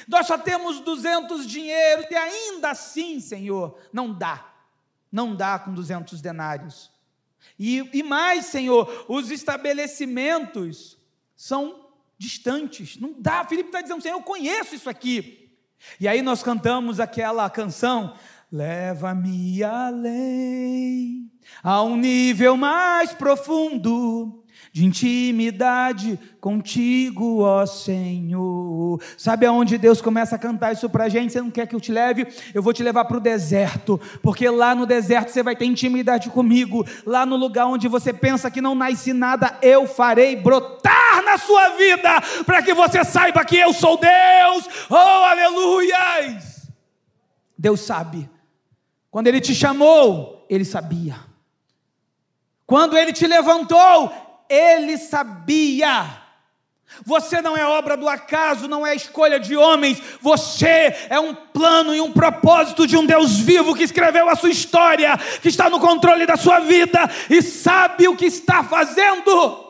Nós 0.08 0.28
só 0.28 0.38
temos 0.38 0.80
200 0.80 1.46
dinheiros 1.46 2.06
e 2.10 2.16
ainda 2.16 2.72
assim, 2.72 3.20
Senhor, 3.20 3.78
não 3.92 4.14
dá. 4.14 4.54
Não 5.12 5.36
dá 5.36 5.60
com 5.60 5.74
200 5.74 6.22
denários. 6.22 6.92
E, 7.58 7.90
e 7.94 8.04
mais, 8.04 8.46
Senhor, 8.46 9.06
os 9.08 9.32
estabelecimentos 9.32 10.98
são 11.36 11.88
distantes. 12.18 12.98
Não 12.98 13.14
dá. 13.18 13.46
Felipe 13.46 13.70
está 13.70 13.82
dizendo, 13.82 14.02
Senhor, 14.02 14.18
eu 14.18 14.24
conheço 14.24 14.76
isso 14.76 14.90
aqui. 14.90 15.52
E 16.00 16.08
aí 16.08 16.22
nós 16.22 16.42
cantamos 16.42 17.00
aquela 17.00 17.50
canção, 17.50 18.16
Leva-me 18.54 19.64
além, 19.64 21.32
a 21.64 21.82
um 21.82 21.98
nível 21.98 22.56
mais 22.56 23.12
profundo 23.12 24.43
de 24.74 24.84
intimidade 24.84 26.20
contigo, 26.42 27.42
ó 27.42 27.64
Senhor. 27.64 29.00
Sabe 29.16 29.46
aonde 29.46 29.78
Deus 29.78 30.02
começa 30.02 30.36
a 30.36 30.40
cantar 30.40 30.74
isso 30.74 30.90
para 30.90 31.08
gente? 31.08 31.32
Você 31.32 31.40
não 31.40 31.52
quer 31.52 31.68
que 31.68 31.76
eu 31.76 31.80
te 31.80 31.92
leve? 31.92 32.26
Eu 32.56 32.64
vou 32.64 32.74
te 32.74 32.82
levar 32.82 33.06
para 33.06 33.18
o 33.18 33.22
deserto, 33.22 34.02
porque 34.24 34.50
lá 34.50 34.74
no 34.74 34.88
deserto 34.88 35.30
você 35.30 35.44
vai 35.44 35.56
ter 35.56 35.66
intimidade 35.66 36.32
comigo. 36.32 36.84
Lá 37.06 37.24
no 37.24 37.36
lugar 37.36 37.68
onde 37.68 37.88
você 37.88 38.12
pensa 38.12 38.50
que 38.50 38.62
não 38.62 38.74
nasce 38.74 39.14
nada, 39.14 39.60
eu 39.62 39.86
farei 39.86 40.36
brotar 40.36 41.24
na 41.24 41.38
sua 41.38 41.70
vida, 41.78 42.10
para 42.44 42.64
que 42.64 42.74
você 42.74 43.04
saiba 43.04 43.46
que 43.46 43.58
eu 43.58 43.74
sou 43.74 44.00
Deus. 44.00 44.68
Oh, 44.90 44.96
aleluias! 44.96 46.68
Deus 47.56 47.80
sabe. 47.82 48.28
Quando 49.12 49.28
Ele 49.28 49.40
te 49.40 49.54
chamou, 49.54 50.48
Ele 50.50 50.66
sabia. 50.66 51.16
Quando 52.66 52.98
Ele 52.98 53.14
te 53.14 53.28
levantou, 53.28 54.33
ele 54.54 54.98
sabia. 54.98 56.22
Você 57.06 57.42
não 57.42 57.58
é 57.58 57.66
obra 57.66 57.98
do 57.98 58.08
acaso, 58.08 58.68
não 58.68 58.86
é 58.86 58.96
escolha 58.96 59.40
de 59.40 59.58
homens, 59.58 60.02
você 60.22 60.96
é 61.10 61.20
um 61.20 61.34
plano 61.34 61.94
e 61.94 62.00
um 62.00 62.12
propósito 62.12 62.86
de 62.86 62.96
um 62.96 63.06
Deus 63.06 63.40
vivo 63.40 63.76
que 63.76 63.84
escreveu 63.84 64.30
a 64.30 64.36
sua 64.36 64.52
história, 64.52 65.18
que 65.42 65.50
está 65.50 65.70
no 65.70 65.80
controle 65.80 66.26
da 66.26 66.38
sua 66.38 66.60
vida 66.60 67.00
e 67.30 67.42
sabe 67.42 68.08
o 68.08 68.16
que 68.16 68.26
está 68.26 68.64
fazendo. 68.64 69.64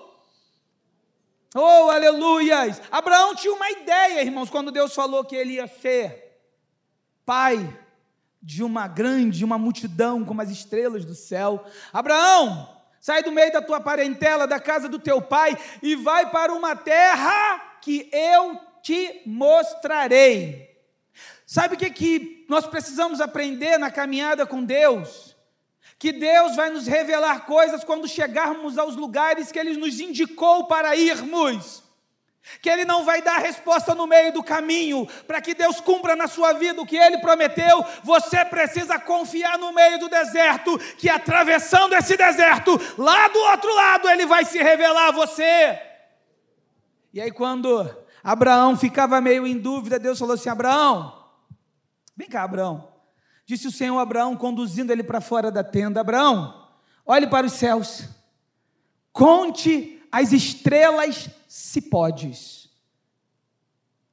Oh, 1.55 1.89
aleluias! 1.89 2.81
Abraão 2.91 3.35
tinha 3.35 3.53
uma 3.53 3.69
ideia, 3.69 4.21
irmãos, 4.21 4.49
quando 4.49 4.71
Deus 4.71 4.93
falou 4.93 5.23
que 5.23 5.35
ele 5.35 5.53
ia 5.53 5.67
ser 5.67 6.41
pai 7.25 7.79
de 8.41 8.63
uma 8.63 8.87
grande, 8.87 9.45
uma 9.45 9.57
multidão 9.57 10.25
como 10.25 10.41
as 10.41 10.49
estrelas 10.49 11.05
do 11.05 11.15
céu. 11.15 11.63
Abraão, 11.93 12.72
Sai 13.03 13.21
do 13.21 13.33
meio 13.33 13.51
da 13.51 13.61
tua 13.61 13.81
parentela, 13.81 14.47
da 14.47 14.61
casa 14.61 14.87
do 14.87 14.97
teu 14.97 15.21
pai 15.21 15.57
e 15.81 15.93
vai 15.93 16.31
para 16.31 16.53
uma 16.53 16.73
terra 16.73 17.77
que 17.81 18.09
eu 18.13 18.57
te 18.81 19.21
mostrarei. 19.25 20.73
Sabe 21.45 21.75
o 21.75 21.77
que, 21.77 21.89
que 21.89 22.45
nós 22.47 22.65
precisamos 22.65 23.19
aprender 23.19 23.77
na 23.77 23.91
caminhada 23.91 24.45
com 24.45 24.63
Deus? 24.63 25.35
Que 25.99 26.13
Deus 26.13 26.55
vai 26.55 26.69
nos 26.69 26.87
revelar 26.87 27.45
coisas 27.45 27.83
quando 27.83 28.07
chegarmos 28.07 28.77
aos 28.77 28.95
lugares 28.95 29.51
que 29.51 29.59
Ele 29.59 29.75
nos 29.75 29.99
indicou 29.99 30.67
para 30.67 30.95
irmos. 30.95 31.82
Que 32.61 32.69
Ele 32.69 32.85
não 32.85 33.05
vai 33.05 33.21
dar 33.21 33.37
resposta 33.37 33.95
no 33.95 34.05
meio 34.05 34.33
do 34.33 34.43
caminho, 34.43 35.07
para 35.27 35.41
que 35.41 35.53
Deus 35.53 35.79
cumpra 35.79 36.15
na 36.15 36.27
sua 36.27 36.53
vida 36.53 36.81
o 36.81 36.85
que 36.85 36.97
Ele 36.97 37.19
prometeu, 37.19 37.83
você 38.03 38.43
precisa 38.43 38.99
confiar 38.99 39.57
no 39.57 39.71
meio 39.71 39.99
do 39.99 40.09
deserto, 40.09 40.77
que 40.97 41.09
atravessando 41.09 41.93
esse 41.93 42.17
deserto, 42.17 42.79
lá 42.97 43.27
do 43.29 43.39
outro 43.39 43.73
lado, 43.73 44.09
Ele 44.09 44.25
vai 44.25 44.45
se 44.45 44.61
revelar 44.61 45.09
a 45.09 45.11
você. 45.11 45.79
E 47.13 47.21
aí, 47.21 47.31
quando 47.31 47.89
Abraão 48.23 48.75
ficava 48.75 49.21
meio 49.21 49.45
em 49.45 49.57
dúvida, 49.57 49.99
Deus 49.99 50.19
falou 50.19 50.35
assim: 50.35 50.49
Abraão, 50.49 51.13
vem 52.15 52.27
cá, 52.27 52.43
Abraão. 52.43 52.91
Disse 53.45 53.67
o 53.67 53.71
Senhor 53.71 53.99
Abraão, 53.99 54.35
conduzindo 54.35 54.91
ele 54.91 55.03
para 55.03 55.21
fora 55.21 55.51
da 55.51 55.63
tenda: 55.63 56.01
Abraão, 56.01 56.69
olhe 57.05 57.27
para 57.27 57.45
os 57.45 57.53
céus, 57.53 58.09
conte 59.11 60.01
as 60.11 60.31
estrelas 60.31 61.29
se 61.53 61.79
podes. 61.81 62.67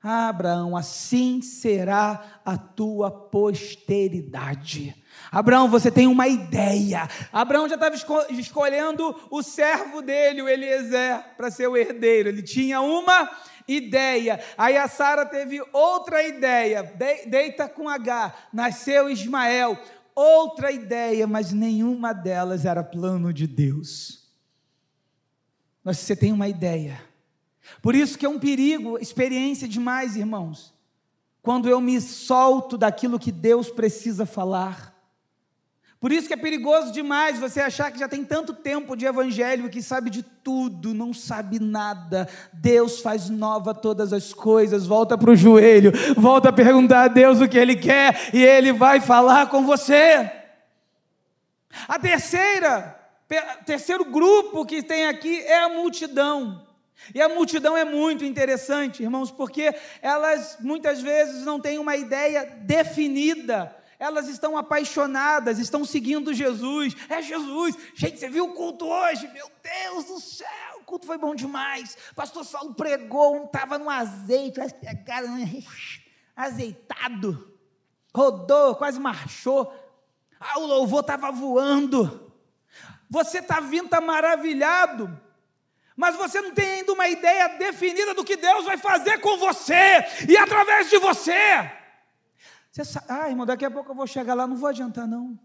Ah, 0.03 0.29
Abraão, 0.29 0.77
assim 0.77 1.41
será 1.41 2.43
a 2.45 2.59
tua 2.59 3.11
posteridade. 3.11 4.95
Abraão, 5.33 5.67
você 5.67 5.91
tem 5.91 6.07
uma 6.07 6.29
ideia. 6.29 7.09
Abraão 7.33 7.67
já 7.67 7.77
estava 7.77 7.97
escolhendo 8.29 9.19
o 9.31 9.43
servo 9.43 10.03
dele, 10.03 10.43
o 10.43 10.49
Eliezer, 10.51 11.35
para 11.39 11.51
ser 11.51 11.67
o 11.67 11.79
herdeiro. 11.79 12.29
Ele 12.29 12.43
tinha 12.43 12.83
uma 12.83 13.31
ideia. 13.67 14.39
Aí 14.59 14.77
a 14.77 14.87
Sara 14.87 15.25
teve 15.25 15.63
outra 15.73 16.23
ideia. 16.23 16.83
De, 16.83 17.25
deita 17.25 17.67
com 17.67 17.89
H, 17.89 18.35
nasceu 18.53 19.09
Ismael. 19.09 19.83
Outra 20.15 20.71
ideia, 20.71 21.27
mas 21.27 21.55
nenhuma 21.55 22.13
delas 22.13 22.67
era 22.67 22.85
plano 22.85 23.33
de 23.33 23.47
Deus. 23.47 24.31
Mas 25.83 25.97
você 25.97 26.15
tem 26.15 26.33
uma 26.33 26.47
ideia 26.47 27.09
por 27.83 27.95
isso 27.95 28.19
que 28.19 28.27
é 28.27 28.29
um 28.29 28.39
perigo, 28.39 28.99
experiência 28.99 29.67
demais, 29.67 30.17
irmãos. 30.17 30.75
Quando 31.43 31.69
eu 31.69 31.81
me 31.81 32.01
solto 32.01 32.77
daquilo 32.77 33.19
que 33.19 33.33
Deus 33.33 33.71
precisa 33.71 34.27
falar. 34.27 34.91
Por 36.01 36.11
isso 36.11 36.27
que 36.27 36.33
é 36.33 36.37
perigoso 36.37 36.93
demais 36.93 37.39
você 37.39 37.61
achar 37.61 37.91
que 37.91 37.99
já 37.99 38.09
tem 38.09 38.25
tanto 38.25 38.55
tempo 38.55 38.97
de 38.97 39.05
evangelho 39.05 39.69
que 39.69 39.83
sabe 39.83 40.09
de 40.09 40.23
tudo, 40.23 40.95
não 40.95 41.13
sabe 41.13 41.59
nada. 41.59 42.27
Deus 42.55 43.01
faz 43.01 43.29
nova 43.29 43.75
todas 43.75 44.11
as 44.11 44.33
coisas. 44.33 44.87
Volta 44.87 45.19
para 45.19 45.31
o 45.31 45.37
joelho, 45.37 45.93
volta 46.17 46.49
a 46.49 46.53
perguntar 46.53 47.03
a 47.03 47.09
Deus 47.09 47.39
o 47.39 47.49
que 47.49 47.59
Ele 47.59 47.77
quer 47.77 48.31
e 48.33 48.43
Ele 48.43 48.73
vai 48.73 48.99
falar 48.99 49.51
com 49.51 49.67
você. 49.67 50.31
A 51.87 51.99
terceira, 51.99 52.99
terceiro 53.67 54.07
grupo 54.07 54.65
que 54.65 54.83
tem 54.83 55.07
aqui 55.07 55.41
é 55.41 55.65
a 55.65 55.69
multidão. 55.69 56.67
E 57.15 57.21
a 57.21 57.29
multidão 57.29 57.77
é 57.77 57.85
muito 57.85 58.25
interessante, 58.25 59.03
irmãos, 59.03 59.31
porque 59.31 59.75
elas 60.01 60.57
muitas 60.61 61.01
vezes 61.01 61.45
não 61.45 61.61
têm 61.61 61.79
uma 61.79 61.97
ideia 61.97 62.45
definida. 62.63 63.77
Elas 63.99 64.29
estão 64.29 64.57
apaixonadas, 64.57 65.59
estão 65.59 65.85
seguindo 65.85 66.33
Jesus. 66.33 66.95
É 67.09 67.21
Jesus. 67.21 67.77
Gente, 67.95 68.19
você 68.19 68.29
viu 68.29 68.47
o 68.47 68.55
culto 68.55 68.87
hoje? 68.87 69.29
Meu 69.29 69.51
Deus 69.63 70.05
do 70.07 70.21
céu, 70.21 70.81
o 70.81 70.85
culto 70.85 71.07
foi 71.07 71.19
bom 71.19 71.35
demais. 71.35 71.97
Pastor 72.15 72.45
Saulo 72.45 72.75
pregou, 72.75 73.45
estava 73.45 73.79
no 73.79 73.91
azeite, 73.91 74.59
cara, 75.05 75.27
azeitado. 76.35 77.51
Rodou, 78.15 78.75
quase 78.77 78.99
marchou. 78.99 79.73
Ah, 80.39 80.59
o 80.59 80.67
louvor 80.67 81.01
estava 81.01 81.31
voando. 81.31 82.33
Você 83.11 83.39
está 83.39 83.61
vindo, 83.61 83.87
está 83.87 84.01
maravilhado 84.01 85.21
mas 86.01 86.17
você 86.17 86.41
não 86.41 86.55
tem 86.55 86.77
ainda 86.77 86.95
uma 86.95 87.09
ideia 87.09 87.47
definida 87.59 88.15
do 88.15 88.25
que 88.25 88.35
Deus 88.35 88.65
vai 88.65 88.79
fazer 88.79 89.19
com 89.21 89.37
você 89.37 90.03
e 90.27 90.35
através 90.35 90.89
de 90.89 90.97
você. 90.97 91.71
Você 92.73 92.87
sabe, 92.87 93.05
ah, 93.11 93.29
irmão, 93.29 93.45
daqui 93.45 93.67
a 93.67 93.71
pouco 93.71 93.91
eu 93.91 93.95
vou 93.95 94.07
chegar 94.07 94.33
lá, 94.33 94.47
não 94.47 94.57
vou 94.57 94.71
adiantar, 94.71 95.07
não. 95.07 95.39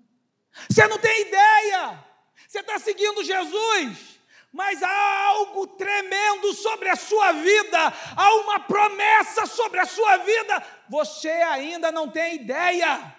Você 0.69 0.87
não 0.87 0.97
tem 0.97 1.27
ideia, 1.27 2.01
você 2.47 2.61
está 2.61 2.79
seguindo 2.79 3.21
Jesus, 3.21 4.17
mas 4.53 4.81
há 4.81 5.27
algo 5.27 5.67
tremendo 5.67 6.53
sobre 6.53 6.87
a 6.87 6.95
sua 6.95 7.33
vida, 7.33 7.93
há 8.15 8.35
uma 8.35 8.57
promessa 8.61 9.45
sobre 9.45 9.81
a 9.81 9.85
sua 9.85 10.15
vida, 10.19 10.63
você 10.87 11.27
ainda 11.27 11.91
não 11.91 12.09
tem 12.09 12.35
ideia. 12.35 13.13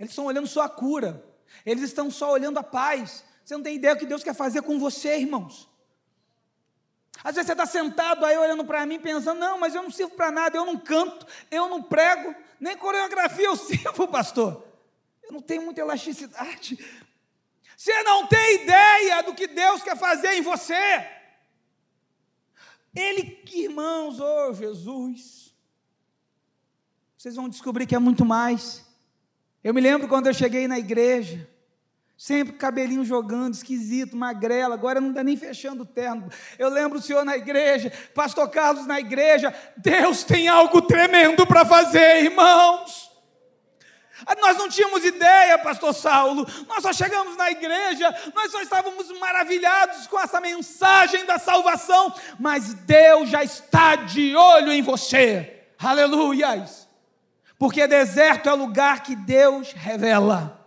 Eles 0.00 0.10
estão 0.10 0.26
olhando 0.26 0.48
sua 0.48 0.68
cura. 0.68 1.32
Eles 1.64 1.84
estão 1.84 2.10
só 2.10 2.32
olhando 2.32 2.58
a 2.58 2.62
paz. 2.62 3.24
Você 3.44 3.54
não 3.54 3.62
tem 3.62 3.76
ideia 3.76 3.94
do 3.94 3.98
que 3.98 4.06
Deus 4.06 4.22
quer 4.22 4.34
fazer 4.34 4.62
com 4.62 4.78
você, 4.78 5.18
irmãos. 5.18 5.68
Às 7.22 7.36
vezes 7.36 7.46
você 7.46 7.52
está 7.52 7.66
sentado 7.66 8.24
aí 8.24 8.36
olhando 8.36 8.64
para 8.64 8.84
mim, 8.84 8.98
pensando: 8.98 9.38
não, 9.38 9.58
mas 9.58 9.74
eu 9.74 9.82
não 9.82 9.90
sirvo 9.90 10.14
para 10.14 10.30
nada, 10.30 10.56
eu 10.56 10.66
não 10.66 10.78
canto, 10.78 11.26
eu 11.50 11.68
não 11.68 11.82
prego, 11.82 12.34
nem 12.58 12.76
coreografia 12.76 13.46
eu 13.46 13.56
sirvo, 13.56 14.08
pastor. 14.08 14.64
Eu 15.22 15.32
não 15.32 15.40
tenho 15.40 15.62
muita 15.62 15.80
elasticidade. 15.80 16.78
Você 17.76 18.02
não 18.02 18.26
tem 18.26 18.62
ideia 18.62 19.22
do 19.22 19.34
que 19.34 19.46
Deus 19.46 19.82
quer 19.82 19.96
fazer 19.96 20.34
em 20.34 20.42
você. 20.42 21.10
Ele, 22.94 23.42
irmãos, 23.52 24.20
oh 24.20 24.52
Jesus, 24.52 25.52
vocês 27.16 27.34
vão 27.34 27.48
descobrir 27.48 27.86
que 27.86 27.94
é 27.94 27.98
muito 27.98 28.24
mais. 28.24 28.84
Eu 29.64 29.72
me 29.72 29.80
lembro 29.80 30.06
quando 30.06 30.26
eu 30.26 30.34
cheguei 30.34 30.68
na 30.68 30.78
igreja, 30.78 31.48
sempre 32.18 32.52
cabelinho 32.52 33.02
jogando, 33.02 33.54
esquisito, 33.54 34.14
magrela, 34.14 34.74
agora 34.74 35.00
não 35.00 35.10
dá 35.10 35.24
nem 35.24 35.38
fechando 35.38 35.84
o 35.84 35.86
terno. 35.86 36.28
Eu 36.58 36.68
lembro 36.68 36.98
o 36.98 37.02
senhor 37.02 37.24
na 37.24 37.34
igreja, 37.34 37.90
pastor 38.14 38.50
Carlos 38.50 38.86
na 38.86 39.00
igreja, 39.00 39.54
Deus 39.78 40.22
tem 40.22 40.48
algo 40.48 40.82
tremendo 40.82 41.46
para 41.46 41.64
fazer, 41.64 42.24
irmãos. 42.24 43.10
Ah, 44.26 44.36
nós 44.36 44.58
não 44.58 44.68
tínhamos 44.68 45.02
ideia, 45.02 45.58
pastor 45.58 45.94
Saulo, 45.94 46.46
nós 46.68 46.82
só 46.82 46.92
chegamos 46.92 47.34
na 47.34 47.50
igreja, 47.50 48.14
nós 48.34 48.52
só 48.52 48.60
estávamos 48.60 49.10
maravilhados 49.18 50.06
com 50.06 50.20
essa 50.20 50.42
mensagem 50.42 51.24
da 51.24 51.38
salvação, 51.38 52.14
mas 52.38 52.74
Deus 52.74 53.30
já 53.30 53.42
está 53.42 53.96
de 53.96 54.36
olho 54.36 54.70
em 54.70 54.82
você, 54.82 55.64
aleluias. 55.78 56.83
Porque 57.58 57.86
deserto 57.86 58.48
é 58.48 58.52
lugar 58.52 59.02
que 59.02 59.14
Deus 59.14 59.72
revela. 59.72 60.60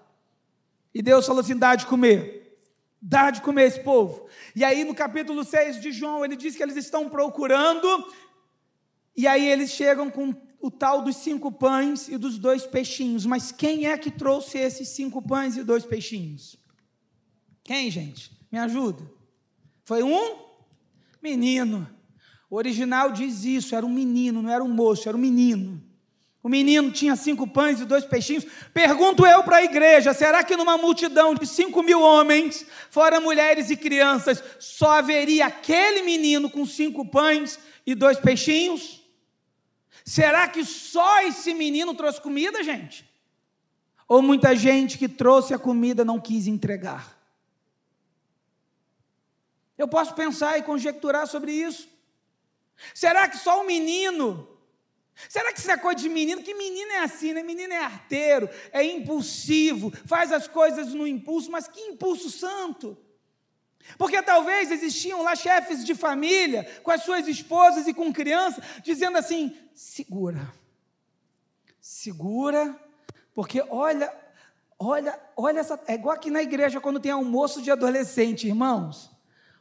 E 0.93 1.01
Deus 1.01 1.25
falou 1.25 1.41
assim: 1.41 1.57
dá 1.57 1.75
de 1.75 1.85
comer. 1.85 2.59
Dá 3.01 3.29
de 3.29 3.41
comer 3.41 3.65
esse 3.67 3.79
povo. 3.81 4.27
E 4.55 4.63
aí 4.63 4.83
no 4.83 4.95
capítulo 4.95 5.43
6 5.43 5.79
de 5.79 5.91
João, 5.91 6.25
ele 6.25 6.35
diz 6.35 6.55
que 6.55 6.63
eles 6.63 6.75
estão 6.75 7.09
procurando. 7.09 7.87
E 9.15 9.27
aí 9.27 9.47
eles 9.47 9.71
chegam 9.71 10.09
com 10.09 10.33
o 10.59 10.71
tal 10.71 11.01
dos 11.01 11.17
cinco 11.17 11.51
pães 11.51 12.07
e 12.07 12.17
dos 12.17 12.37
dois 12.37 12.65
peixinhos. 12.65 13.25
Mas 13.25 13.51
quem 13.51 13.87
é 13.87 13.97
que 13.97 14.09
trouxe 14.09 14.57
esses 14.57 14.89
cinco 14.89 15.21
pães 15.21 15.55
e 15.55 15.63
dois 15.63 15.85
peixinhos? 15.85 16.57
Quem, 17.63 17.91
gente? 17.91 18.31
Me 18.51 18.57
ajuda. 18.57 19.03
Foi 19.83 20.01
um 20.03 20.47
menino. 21.21 21.87
O 22.49 22.55
original 22.55 23.11
diz 23.11 23.43
isso, 23.43 23.75
era 23.75 23.85
um 23.85 23.93
menino, 23.93 24.41
não 24.41 24.49
era 24.49 24.63
um 24.63 24.69
moço, 24.69 25.07
era 25.07 25.17
um 25.17 25.21
menino. 25.21 25.83
O 26.43 26.49
menino 26.49 26.91
tinha 26.91 27.15
cinco 27.15 27.47
pães 27.47 27.79
e 27.79 27.85
dois 27.85 28.05
peixinhos. 28.05 28.45
Pergunto 28.73 29.25
eu 29.25 29.43
para 29.43 29.57
a 29.57 29.63
igreja: 29.63 30.13
será 30.13 30.43
que 30.43 30.55
numa 30.55 30.77
multidão 30.77 31.33
de 31.33 31.45
cinco 31.45 31.81
mil 31.81 32.01
homens, 32.01 32.65
fora 32.89 33.19
mulheres 33.19 33.69
e 33.69 33.75
crianças, 33.75 34.43
só 34.59 34.99
haveria 34.99 35.47
aquele 35.47 36.03
menino 36.03 36.49
com 36.49 36.65
cinco 36.65 37.05
pães 37.05 37.59
e 37.85 37.95
dois 37.95 38.19
peixinhos? 38.19 39.03
Será 40.05 40.47
que 40.47 40.63
só 40.63 41.21
esse 41.23 41.53
menino 41.53 41.93
trouxe 41.93 42.21
comida, 42.21 42.63
gente? 42.63 43.05
Ou 44.07 44.21
muita 44.21 44.55
gente 44.55 44.97
que 44.97 45.09
trouxe 45.09 45.53
a 45.53 45.59
comida 45.59 46.05
não 46.05 46.19
quis 46.19 46.47
entregar? 46.47 47.17
Eu 49.77 49.87
posso 49.87 50.13
pensar 50.13 50.57
e 50.57 50.63
conjecturar 50.63 51.27
sobre 51.27 51.51
isso. 51.51 51.89
Será 52.93 53.27
que 53.27 53.37
só 53.37 53.61
o 53.61 53.67
menino 53.67 54.47
Será 55.27 55.51
que 55.51 55.59
isso 55.59 55.71
é 55.71 55.77
coisa 55.77 55.99
de 55.99 56.09
menino? 56.09 56.43
Que 56.43 56.53
menino 56.53 56.91
é 56.91 56.99
assim, 56.99 57.33
né? 57.33 57.41
Menino 57.41 57.73
é 57.73 57.83
arteiro, 57.83 58.49
é 58.71 58.83
impulsivo, 58.83 59.91
faz 60.05 60.31
as 60.31 60.47
coisas 60.47 60.93
no 60.93 61.07
impulso, 61.07 61.51
mas 61.51 61.67
que 61.67 61.81
impulso 61.81 62.29
santo? 62.29 62.97
Porque 63.97 64.21
talvez 64.21 64.69
existiam 64.69 65.23
lá 65.23 65.35
chefes 65.35 65.83
de 65.83 65.95
família, 65.95 66.63
com 66.83 66.91
as 66.91 67.03
suas 67.03 67.27
esposas 67.27 67.87
e 67.87 67.93
com 67.93 68.13
criança, 68.13 68.61
dizendo 68.83 69.17
assim: 69.17 69.55
segura, 69.73 70.53
segura, 71.79 72.75
porque 73.33 73.63
olha, 73.69 74.13
olha, 74.77 75.19
olha 75.35 75.59
essa. 75.59 75.79
É 75.87 75.95
igual 75.95 76.15
aqui 76.15 76.29
na 76.29 76.43
igreja 76.43 76.81
quando 76.81 76.99
tem 76.99 77.11
almoço 77.11 77.61
de 77.61 77.71
adolescente, 77.71 78.47
irmãos. 78.47 79.09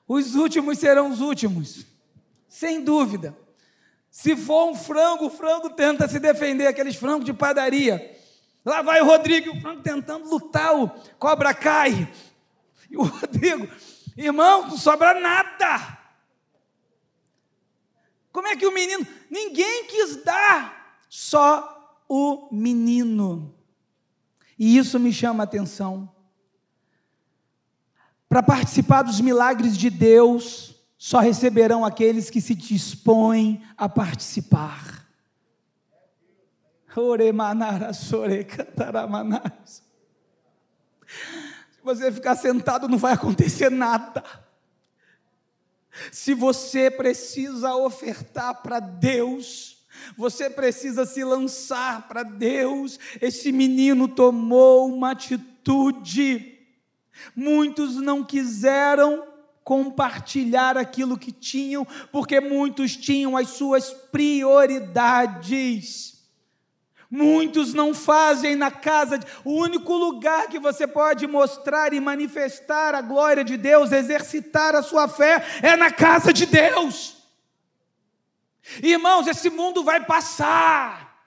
Os 0.08 0.34
últimos 0.34 0.78
serão 0.78 1.10
os 1.10 1.20
últimos, 1.20 1.86
sem 2.48 2.82
dúvida. 2.82 3.45
Se 4.16 4.34
for 4.34 4.70
um 4.70 4.74
frango, 4.74 5.26
o 5.26 5.30
frango 5.30 5.68
tenta 5.68 6.08
se 6.08 6.18
defender, 6.18 6.66
aqueles 6.66 6.96
frangos 6.96 7.26
de 7.26 7.34
padaria. 7.34 8.18
Lá 8.64 8.80
vai 8.80 9.02
o 9.02 9.04
Rodrigo, 9.04 9.50
o 9.50 9.60
frango 9.60 9.82
tentando 9.82 10.26
lutar, 10.26 10.74
o 10.74 10.88
cobra 11.18 11.52
cai. 11.52 12.10
E 12.90 12.96
o 12.96 13.02
Rodrigo, 13.02 13.68
Irmão, 14.16 14.68
não 14.68 14.78
sobra 14.78 15.20
nada. 15.20 15.98
Como 18.32 18.48
é 18.48 18.56
que 18.56 18.66
o 18.66 18.72
menino. 18.72 19.06
Ninguém 19.30 19.84
quis 19.84 20.24
dar, 20.24 20.98
só 21.10 22.02
o 22.08 22.48
menino. 22.50 23.54
E 24.58 24.78
isso 24.78 24.98
me 24.98 25.12
chama 25.12 25.42
a 25.42 25.44
atenção. 25.44 26.10
Para 28.30 28.42
participar 28.42 29.02
dos 29.02 29.20
milagres 29.20 29.76
de 29.76 29.90
Deus, 29.90 30.74
só 30.98 31.18
receberão 31.18 31.84
aqueles 31.84 32.30
que 32.30 32.40
se 32.40 32.54
dispõem 32.54 33.62
a 33.76 33.88
participar. 33.88 35.06
Se 41.76 41.82
você 41.82 42.10
ficar 42.10 42.36
sentado, 42.36 42.88
não 42.88 42.96
vai 42.96 43.12
acontecer 43.12 43.70
nada. 43.70 44.24
Se 46.10 46.34
você 46.34 46.90
precisa 46.90 47.74
ofertar 47.74 48.62
para 48.62 48.80
Deus, 48.80 49.86
você 50.16 50.48
precisa 50.48 51.04
se 51.04 51.22
lançar 51.22 52.08
para 52.08 52.22
Deus. 52.22 52.98
Esse 53.20 53.52
menino 53.52 54.08
tomou 54.08 54.92
uma 54.92 55.10
atitude. 55.12 56.58
Muitos 57.34 57.96
não 57.96 58.24
quiseram 58.24 59.35
compartilhar 59.66 60.78
aquilo 60.78 61.18
que 61.18 61.30
tinham, 61.32 61.84
porque 62.12 62.40
muitos 62.40 62.96
tinham 62.96 63.36
as 63.36 63.48
suas 63.48 63.90
prioridades. 63.90 66.24
Muitos 67.10 67.74
não 67.74 67.92
fazem 67.92 68.54
na 68.54 68.70
casa, 68.70 69.18
o 69.44 69.54
único 69.54 69.92
lugar 69.92 70.46
que 70.46 70.60
você 70.60 70.86
pode 70.86 71.26
mostrar 71.26 71.92
e 71.92 71.98
manifestar 71.98 72.94
a 72.94 73.02
glória 73.02 73.42
de 73.42 73.56
Deus, 73.56 73.90
exercitar 73.90 74.76
a 74.76 74.84
sua 74.84 75.08
fé, 75.08 75.44
é 75.60 75.76
na 75.76 75.90
casa 75.90 76.32
de 76.32 76.46
Deus. 76.46 77.16
Irmãos, 78.80 79.26
esse 79.26 79.50
mundo 79.50 79.82
vai 79.82 80.04
passar. 80.04 81.26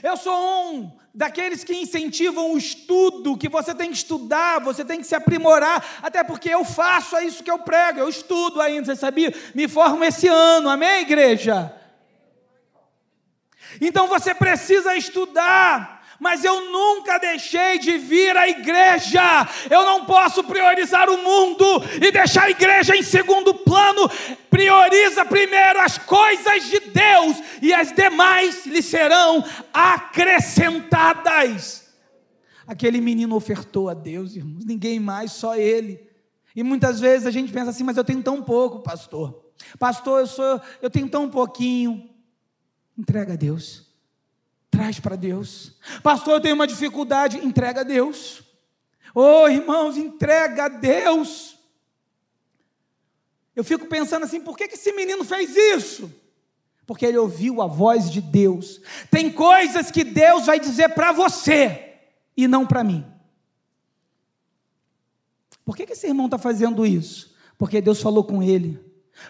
Eu 0.00 0.16
sou 0.16 0.74
um 0.74 0.96
daqueles 1.18 1.64
que 1.64 1.74
incentivam 1.74 2.52
o 2.52 2.56
estudo, 2.56 3.36
que 3.36 3.48
você 3.48 3.74
tem 3.74 3.90
que 3.90 3.96
estudar, 3.96 4.60
você 4.60 4.84
tem 4.84 5.00
que 5.00 5.06
se 5.06 5.16
aprimorar, 5.16 5.84
até 6.00 6.22
porque 6.22 6.48
eu 6.48 6.64
faço 6.64 7.16
é 7.16 7.24
isso 7.24 7.42
que 7.42 7.50
eu 7.50 7.58
prego, 7.58 7.98
eu 7.98 8.08
estudo 8.08 8.60
ainda, 8.60 8.84
você 8.84 8.94
sabia? 8.94 9.34
Me 9.52 9.66
formo 9.66 10.04
esse 10.04 10.28
ano, 10.28 10.68
amém, 10.68 11.02
igreja? 11.02 11.74
Então 13.80 14.06
você 14.06 14.32
precisa 14.32 14.94
estudar, 14.94 15.97
mas 16.18 16.42
eu 16.44 16.72
nunca 16.72 17.18
deixei 17.18 17.78
de 17.78 17.96
vir 17.96 18.36
à 18.36 18.48
igreja. 18.48 19.48
Eu 19.70 19.84
não 19.84 20.04
posso 20.04 20.42
priorizar 20.44 21.08
o 21.08 21.22
mundo 21.22 21.64
e 22.02 22.10
deixar 22.10 22.42
a 22.44 22.50
igreja 22.50 22.96
em 22.96 23.02
segundo 23.02 23.54
plano. 23.54 24.10
Prioriza 24.50 25.24
primeiro 25.24 25.80
as 25.80 25.96
coisas 25.98 26.64
de 26.64 26.80
Deus 26.80 27.40
e 27.62 27.72
as 27.72 27.92
demais 27.92 28.66
lhe 28.66 28.82
serão 28.82 29.44
acrescentadas. 29.72 31.86
Aquele 32.66 33.00
menino 33.00 33.36
ofertou 33.36 33.88
a 33.88 33.94
Deus, 33.94 34.36
irmãos, 34.36 34.64
ninguém 34.64 34.98
mais, 35.00 35.32
só 35.32 35.56
ele. 35.56 36.06
E 36.54 36.62
muitas 36.62 37.00
vezes 37.00 37.26
a 37.26 37.30
gente 37.30 37.50
pensa 37.52 37.70
assim, 37.70 37.84
mas 37.84 37.96
eu 37.96 38.04
tenho 38.04 38.22
tão 38.22 38.42
pouco, 38.42 38.80
pastor. 38.80 39.42
Pastor, 39.78 40.20
eu 40.20 40.26
sou, 40.26 40.60
eu 40.82 40.90
tenho 40.90 41.08
tão 41.08 41.30
pouquinho. 41.30 42.10
Entrega 42.96 43.32
a 43.34 43.36
Deus. 43.36 43.87
Traz 44.70 45.00
para 45.00 45.16
Deus. 45.16 45.72
Pastor, 46.02 46.34
eu 46.34 46.40
tenho 46.40 46.54
uma 46.54 46.66
dificuldade. 46.66 47.38
Entrega 47.38 47.80
a 47.80 47.84
Deus. 47.84 48.42
Oh, 49.14 49.48
irmãos, 49.48 49.96
entrega 49.96 50.66
a 50.66 50.68
Deus. 50.68 51.56
Eu 53.56 53.64
fico 53.64 53.86
pensando 53.86 54.24
assim, 54.24 54.40
por 54.40 54.56
que, 54.56 54.68
que 54.68 54.74
esse 54.74 54.92
menino 54.92 55.24
fez 55.24 55.56
isso? 55.56 56.12
Porque 56.86 57.04
ele 57.04 57.18
ouviu 57.18 57.60
a 57.60 57.66
voz 57.66 58.10
de 58.10 58.20
Deus. 58.20 58.80
Tem 59.10 59.32
coisas 59.32 59.90
que 59.90 60.04
Deus 60.04 60.46
vai 60.46 60.60
dizer 60.60 60.90
para 60.90 61.10
você 61.12 61.96
e 62.36 62.46
não 62.46 62.64
para 62.64 62.84
mim. 62.84 63.04
Por 65.64 65.76
que, 65.76 65.84
que 65.84 65.92
esse 65.92 66.06
irmão 66.06 66.26
está 66.26 66.38
fazendo 66.38 66.86
isso? 66.86 67.34
Porque 67.58 67.80
Deus 67.80 68.00
falou 68.00 68.22
com 68.22 68.42
ele. 68.42 68.80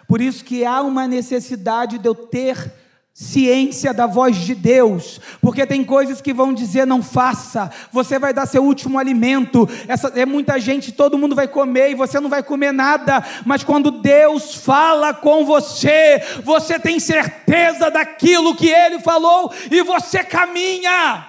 Por 0.07 0.21
isso 0.21 0.45
que 0.45 0.63
há 0.63 0.81
uma 0.81 1.07
necessidade 1.07 1.97
de 1.97 2.07
eu 2.07 2.13
ter 2.13 2.71
ciência 3.19 3.93
da 3.93 4.07
voz 4.07 4.37
de 4.37 4.55
Deus, 4.55 5.19
porque 5.41 5.67
tem 5.67 5.83
coisas 5.83 6.21
que 6.21 6.33
vão 6.33 6.53
dizer 6.53 6.87
não 6.87 7.03
faça, 7.03 7.69
você 7.91 8.17
vai 8.17 8.33
dar 8.33 8.45
seu 8.45 8.63
último 8.63 8.97
alimento, 8.97 9.67
essa, 9.89 10.07
é 10.15 10.25
muita 10.25 10.57
gente, 10.57 10.93
todo 10.93 11.17
mundo 11.17 11.35
vai 11.35 11.45
comer 11.45 11.91
e 11.91 11.95
você 11.95 12.17
não 12.21 12.29
vai 12.29 12.41
comer 12.41 12.71
nada, 12.71 13.21
mas 13.45 13.61
quando 13.61 13.91
Deus 13.91 14.55
fala 14.55 15.13
com 15.13 15.43
você, 15.43 16.23
você 16.45 16.79
tem 16.79 16.97
certeza 16.97 17.91
daquilo 17.91 18.55
que 18.55 18.69
Ele 18.69 18.99
falou 18.99 19.51
e 19.69 19.81
você 19.81 20.23
caminha. 20.23 21.27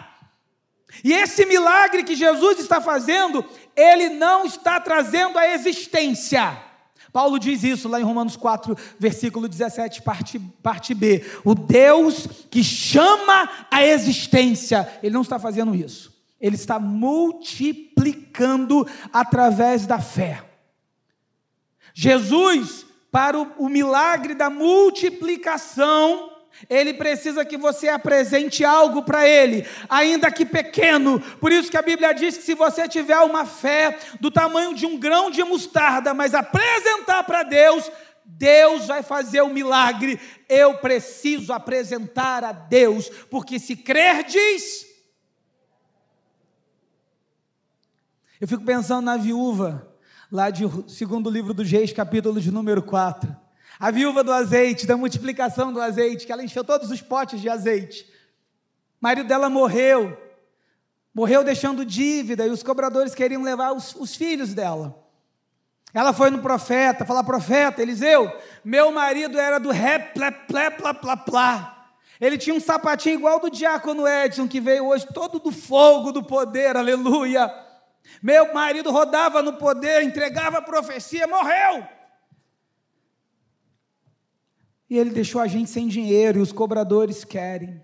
E 1.02 1.12
esse 1.12 1.44
milagre 1.44 2.04
que 2.04 2.14
Jesus 2.14 2.60
está 2.60 2.80
fazendo, 2.80 3.44
Ele 3.74 4.10
não 4.10 4.44
está 4.44 4.78
trazendo 4.78 5.36
a 5.36 5.48
existência 5.48 6.69
Paulo 7.12 7.38
diz 7.38 7.62
isso 7.64 7.88
lá 7.88 8.00
em 8.00 8.04
Romanos 8.04 8.36
4, 8.36 8.76
versículo 8.98 9.48
17, 9.48 10.02
parte, 10.02 10.38
parte 10.38 10.94
B. 10.94 11.24
O 11.44 11.54
Deus 11.54 12.26
que 12.50 12.62
chama 12.62 13.48
a 13.70 13.82
existência, 13.84 14.86
Ele 15.02 15.14
não 15.14 15.22
está 15.22 15.38
fazendo 15.38 15.74
isso. 15.74 16.10
Ele 16.40 16.56
está 16.56 16.78
multiplicando 16.78 18.86
através 19.12 19.86
da 19.86 20.00
fé. 20.00 20.44
Jesus, 21.92 22.86
para 23.10 23.38
o, 23.38 23.52
o 23.58 23.68
milagre 23.68 24.34
da 24.34 24.48
multiplicação, 24.48 26.29
ele 26.68 26.94
precisa 26.94 27.44
que 27.44 27.56
você 27.56 27.88
apresente 27.88 28.64
algo 28.64 29.02
para 29.02 29.26
ele, 29.26 29.66
ainda 29.88 30.30
que 30.30 30.44
pequeno. 30.44 31.20
Por 31.38 31.52
isso 31.52 31.70
que 31.70 31.76
a 31.76 31.82
Bíblia 31.82 32.12
diz 32.12 32.36
que 32.36 32.42
se 32.42 32.54
você 32.54 32.88
tiver 32.88 33.18
uma 33.20 33.46
fé 33.46 33.98
do 34.20 34.30
tamanho 34.30 34.74
de 34.74 34.86
um 34.86 34.98
grão 34.98 35.30
de 35.30 35.42
mostarda, 35.42 36.12
mas 36.12 36.34
apresentar 36.34 37.24
para 37.24 37.42
Deus, 37.42 37.90
Deus 38.24 38.86
vai 38.86 39.02
fazer 39.02 39.40
o 39.42 39.48
milagre. 39.48 40.20
Eu 40.48 40.78
preciso 40.78 41.52
apresentar 41.52 42.44
a 42.44 42.52
Deus, 42.52 43.08
porque 43.30 43.58
se 43.58 43.76
crerdes. 43.76 44.86
Eu 48.40 48.48
fico 48.48 48.64
pensando 48.64 49.04
na 49.04 49.16
viúva, 49.16 49.86
lá 50.30 50.50
de 50.50 50.64
segundo 50.88 51.28
livro 51.28 51.52
do 51.52 51.62
Reis, 51.62 51.92
capítulo 51.92 52.40
de 52.40 52.50
número 52.50 52.82
4. 52.82 53.39
A 53.80 53.90
viúva 53.90 54.22
do 54.22 54.30
azeite, 54.30 54.86
da 54.86 54.94
multiplicação 54.94 55.72
do 55.72 55.80
azeite, 55.80 56.26
que 56.26 56.32
ela 56.32 56.44
encheu 56.44 56.62
todos 56.62 56.90
os 56.90 57.00
potes 57.00 57.40
de 57.40 57.48
azeite. 57.48 58.02
O 58.02 58.08
marido 59.00 59.26
dela 59.26 59.48
morreu. 59.48 60.20
Morreu 61.14 61.42
deixando 61.42 61.82
dívida 61.82 62.46
e 62.46 62.50
os 62.50 62.62
cobradores 62.62 63.14
queriam 63.14 63.42
levar 63.42 63.72
os, 63.72 63.94
os 63.94 64.14
filhos 64.14 64.52
dela. 64.52 65.02
Ela 65.94 66.12
foi 66.12 66.28
no 66.28 66.42
profeta, 66.42 67.06
falar: 67.06 67.24
profeta, 67.24 67.80
Eliseu, 67.80 68.30
meu 68.62 68.92
marido 68.92 69.38
era 69.38 69.58
do 69.58 69.70
ré, 69.70 69.98
plé, 69.98 70.30
plé, 70.30 70.68
plá, 70.68 70.92
plá, 70.92 71.16
plá. 71.16 71.94
Ele 72.20 72.36
tinha 72.36 72.54
um 72.54 72.60
sapatinho 72.60 73.14
igual 73.14 73.40
do 73.40 73.50
diácono 73.50 74.06
Edson, 74.06 74.46
que 74.46 74.60
veio 74.60 74.88
hoje 74.88 75.06
todo 75.06 75.38
do 75.38 75.50
fogo 75.50 76.12
do 76.12 76.22
poder, 76.22 76.76
aleluia. 76.76 77.50
Meu 78.22 78.52
marido 78.52 78.90
rodava 78.90 79.40
no 79.40 79.54
poder, 79.54 80.02
entregava 80.02 80.58
a 80.58 80.62
profecia, 80.62 81.26
morreu. 81.26 81.88
E 84.90 84.98
ele 84.98 85.10
deixou 85.10 85.40
a 85.40 85.46
gente 85.46 85.70
sem 85.70 85.86
dinheiro 85.86 86.40
e 86.40 86.42
os 86.42 86.50
cobradores 86.50 87.24
querem. 87.24 87.76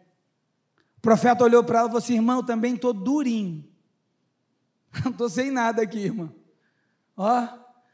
O 0.99 1.01
profeta 1.01 1.45
olhou 1.45 1.63
para 1.63 1.79
ela 1.79 1.87
e 1.87 1.91
falou 1.91 2.03
assim: 2.03 2.15
irmão, 2.15 2.43
também 2.43 2.75
estou 2.75 2.93
durinho. 2.93 3.65
Não 5.05 5.13
estou 5.13 5.31
sem 5.31 5.53
nada 5.53 5.83
aqui, 5.83 6.01
irmão. 6.01 6.35
Ó, 7.17 7.49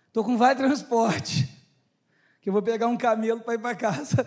estou 0.09 0.25
com 0.25 0.39
vai 0.39 0.57
transporte. 0.57 1.47
Que 2.41 2.49
eu 2.49 2.55
vou 2.55 2.63
pegar 2.63 2.89
um 2.89 2.97
camelo 2.97 3.41
para 3.41 3.55
ir 3.55 3.59
para 3.59 3.77
casa. 3.77 4.27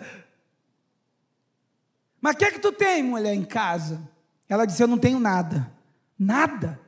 Mas 2.20 2.34
o 2.34 2.38
que 2.38 2.44
é 2.44 2.50
que 2.52 2.60
tu 2.60 2.70
tem, 2.70 3.02
mulher, 3.02 3.34
em 3.34 3.44
casa? 3.44 4.08
Ela 4.48 4.64
disse: 4.66 4.82
Eu 4.82 4.88
não 4.88 4.98
tenho 4.98 5.18
nada. 5.18 5.70
Nada? 6.16 6.80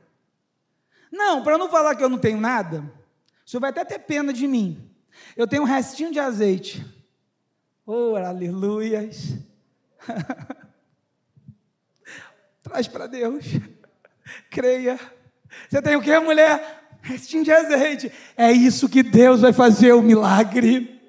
Não, 1.11 1.43
para 1.43 1.57
não 1.57 1.69
falar 1.69 1.95
que 1.95 2.03
eu 2.03 2.09
não 2.09 2.17
tenho 2.17 2.39
nada, 2.39 2.81
o 3.45 3.49
senhor 3.49 3.59
vai 3.59 3.71
até 3.71 3.83
ter 3.83 3.99
pena 3.99 4.31
de 4.31 4.47
mim. 4.47 4.89
Eu 5.35 5.47
tenho 5.47 5.63
um 5.63 5.65
restinho 5.65 6.13
de 6.13 6.19
azeite. 6.19 6.98
Oh, 7.91 8.15
aleluias. 8.15 9.35
Traz 12.61 12.87
para 12.87 13.07
Deus. 13.07 13.43
Creia. 14.47 14.99
Você 15.67 15.81
tem 15.81 15.95
o 15.95 16.01
que, 16.01 16.19
mulher? 16.19 16.83
Restinho 17.01 17.51
azeite. 17.51 18.11
É 18.37 18.51
isso 18.51 18.87
que 18.87 19.01
Deus 19.01 19.41
vai 19.41 19.53
fazer 19.53 19.93
o 19.93 20.03
milagre. 20.03 21.01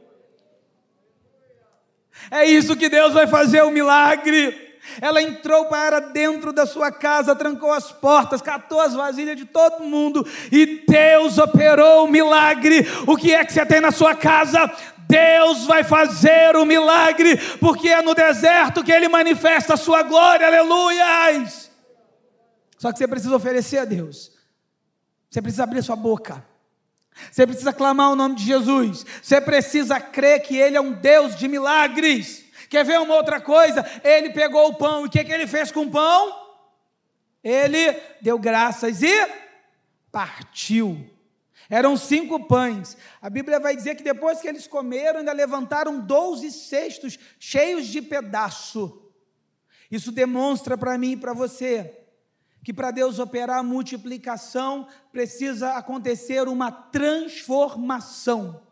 É 2.30 2.46
isso 2.46 2.74
que 2.74 2.88
Deus 2.88 3.12
vai 3.12 3.26
fazer 3.26 3.60
o 3.60 3.70
milagre. 3.70 4.70
Ela 5.00 5.22
entrou 5.22 5.66
para 5.66 6.00
dentro 6.00 6.52
da 6.52 6.66
sua 6.66 6.90
casa, 6.90 7.36
trancou 7.36 7.72
as 7.72 7.92
portas, 7.92 8.40
catou 8.40 8.80
as 8.80 8.94
vasilhas 8.94 9.36
de 9.36 9.44
todo 9.44 9.84
mundo 9.84 10.26
e 10.50 10.84
Deus 10.88 11.38
operou 11.38 12.04
o 12.04 12.10
milagre. 12.10 12.86
O 13.06 13.16
que 13.16 13.32
é 13.32 13.44
que 13.44 13.52
você 13.52 13.64
tem 13.66 13.80
na 13.80 13.92
sua 13.92 14.14
casa? 14.14 14.70
Deus 15.10 15.64
vai 15.64 15.84
fazer 15.84 16.56
o 16.56 16.64
milagre, 16.64 17.36
porque 17.58 17.88
é 17.88 18.00
no 18.00 18.14
deserto 18.14 18.82
que 18.84 18.92
Ele 18.92 19.08
manifesta 19.08 19.74
a 19.74 19.76
sua 19.76 20.02
glória, 20.02 20.46
aleluias. 20.46 21.70
Só 22.78 22.92
que 22.92 22.98
você 22.98 23.08
precisa 23.08 23.36
oferecer 23.36 23.78
a 23.78 23.84
Deus, 23.84 24.32
você 25.28 25.42
precisa 25.42 25.64
abrir 25.64 25.82
sua 25.82 25.96
boca, 25.96 26.42
você 27.30 27.46
precisa 27.46 27.72
clamar 27.72 28.10
o 28.10 28.16
nome 28.16 28.36
de 28.36 28.44
Jesus, 28.44 29.04
você 29.22 29.40
precisa 29.40 30.00
crer 30.00 30.40
que 30.40 30.56
Ele 30.56 30.76
é 30.76 30.80
um 30.80 30.92
Deus 30.92 31.36
de 31.36 31.46
milagres. 31.48 32.48
Quer 32.70 32.84
ver 32.84 33.00
uma 33.00 33.16
outra 33.16 33.40
coisa? 33.40 33.84
Ele 34.04 34.30
pegou 34.30 34.68
o 34.68 34.74
pão 34.74 35.02
e 35.02 35.06
o 35.08 35.10
que, 35.10 35.24
que 35.24 35.32
ele 35.32 35.48
fez 35.48 35.72
com 35.72 35.82
o 35.82 35.90
pão? 35.90 36.32
Ele 37.42 38.00
deu 38.22 38.38
graças 38.38 39.02
e 39.02 39.28
partiu. 40.12 41.04
Eram 41.70 41.96
cinco 41.96 42.48
pães. 42.48 42.96
A 43.22 43.30
Bíblia 43.30 43.60
vai 43.60 43.76
dizer 43.76 43.94
que 43.94 44.02
depois 44.02 44.40
que 44.40 44.48
eles 44.48 44.66
comeram, 44.66 45.20
ainda 45.20 45.32
levantaram 45.32 46.00
doze 46.00 46.50
cestos 46.50 47.16
cheios 47.38 47.86
de 47.86 48.02
pedaço. 48.02 49.08
Isso 49.88 50.10
demonstra 50.10 50.76
para 50.76 50.98
mim 50.98 51.12
e 51.12 51.16
para 51.16 51.32
você 51.32 51.96
que 52.62 52.74
para 52.74 52.90
Deus 52.90 53.18
operar 53.18 53.58
a 53.58 53.62
multiplicação 53.62 54.86
precisa 55.12 55.74
acontecer 55.74 56.46
uma 56.48 56.70
transformação. 56.70 58.62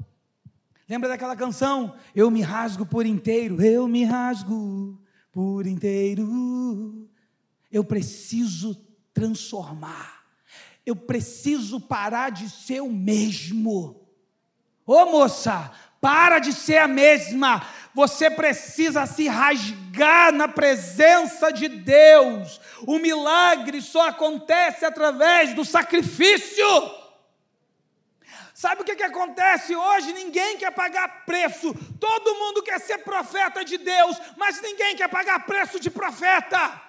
Lembra 0.89 1.09
daquela 1.09 1.37
canção? 1.37 1.95
Eu 2.15 2.31
me 2.31 2.43
rasgo 2.43 2.85
por 2.85 3.07
inteiro, 3.07 3.63
eu 3.63 3.87
me 3.87 4.05
rasgo 4.05 5.01
por 5.33 5.67
inteiro. 5.67 7.09
Eu 7.71 7.85
preciso 7.85 8.75
transformar. 9.15 10.18
Eu 10.89 10.97
preciso 10.97 11.79
parar 11.79 12.31
de 12.31 12.49
ser 12.49 12.81
o 12.81 12.89
mesmo. 12.89 14.09
Ô 14.87 15.05
moça, 15.05 15.71
para 16.01 16.39
de 16.39 16.51
ser 16.51 16.79
a 16.79 16.89
mesma. 16.89 17.63
Você 17.93 18.31
precisa 18.31 19.05
se 19.05 19.29
rasgar 19.29 20.33
na 20.33 20.49
presença 20.49 21.53
de 21.53 21.69
Deus. 21.69 22.59
O 22.87 22.99
milagre 22.99 23.83
só 23.83 24.09
acontece 24.09 24.87
através 24.87 25.53
do 25.53 25.63
sacrifício. 25.63 26.65
Sabe 28.55 28.81
o 28.81 28.85
que, 28.87 28.97
que 28.97 29.03
acontece 29.03 29.77
hoje? 29.77 30.15
Ninguém 30.15 30.57
quer 30.57 30.71
pagar 30.71 31.27
preço. 31.27 31.75
Todo 32.01 32.35
mundo 32.35 32.63
quer 32.63 32.81
ser 32.81 32.97
profeta 33.05 33.63
de 33.63 33.77
Deus, 33.77 34.19
mas 34.39 34.63
ninguém 34.63 34.97
quer 34.97 35.09
pagar 35.11 35.45
preço 35.45 35.79
de 35.79 35.91
profeta. 35.91 36.81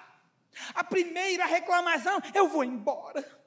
A 0.74 0.82
primeira 0.82 1.44
reclamação: 1.44 2.18
eu 2.32 2.48
vou 2.48 2.64
embora. 2.64 3.39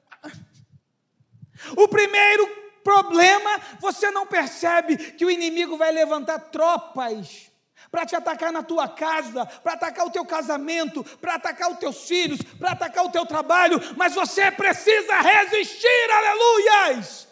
O 1.76 1.88
primeiro 1.88 2.46
problema, 2.82 3.60
você 3.80 4.10
não 4.10 4.26
percebe 4.26 4.96
que 4.96 5.24
o 5.24 5.30
inimigo 5.30 5.76
vai 5.76 5.90
levantar 5.90 6.38
tropas 6.38 7.50
para 7.90 8.04
te 8.04 8.16
atacar 8.16 8.52
na 8.52 8.62
tua 8.62 8.88
casa, 8.88 9.46
para 9.46 9.74
atacar 9.74 10.06
o 10.06 10.10
teu 10.10 10.24
casamento, 10.24 11.04
para 11.20 11.34
atacar 11.36 11.70
os 11.70 11.78
teus 11.78 12.08
filhos, 12.08 12.42
para 12.58 12.72
atacar 12.72 13.04
o 13.04 13.10
teu 13.10 13.24
trabalho, 13.24 13.80
mas 13.96 14.14
você 14.14 14.50
precisa 14.50 15.20
resistir, 15.20 16.10
aleluias! 16.10 17.28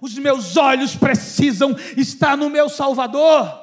Os 0.00 0.18
meus 0.18 0.56
olhos 0.56 0.96
precisam 0.96 1.76
estar 1.96 2.36
no 2.36 2.50
meu 2.50 2.68
Salvador. 2.68 3.61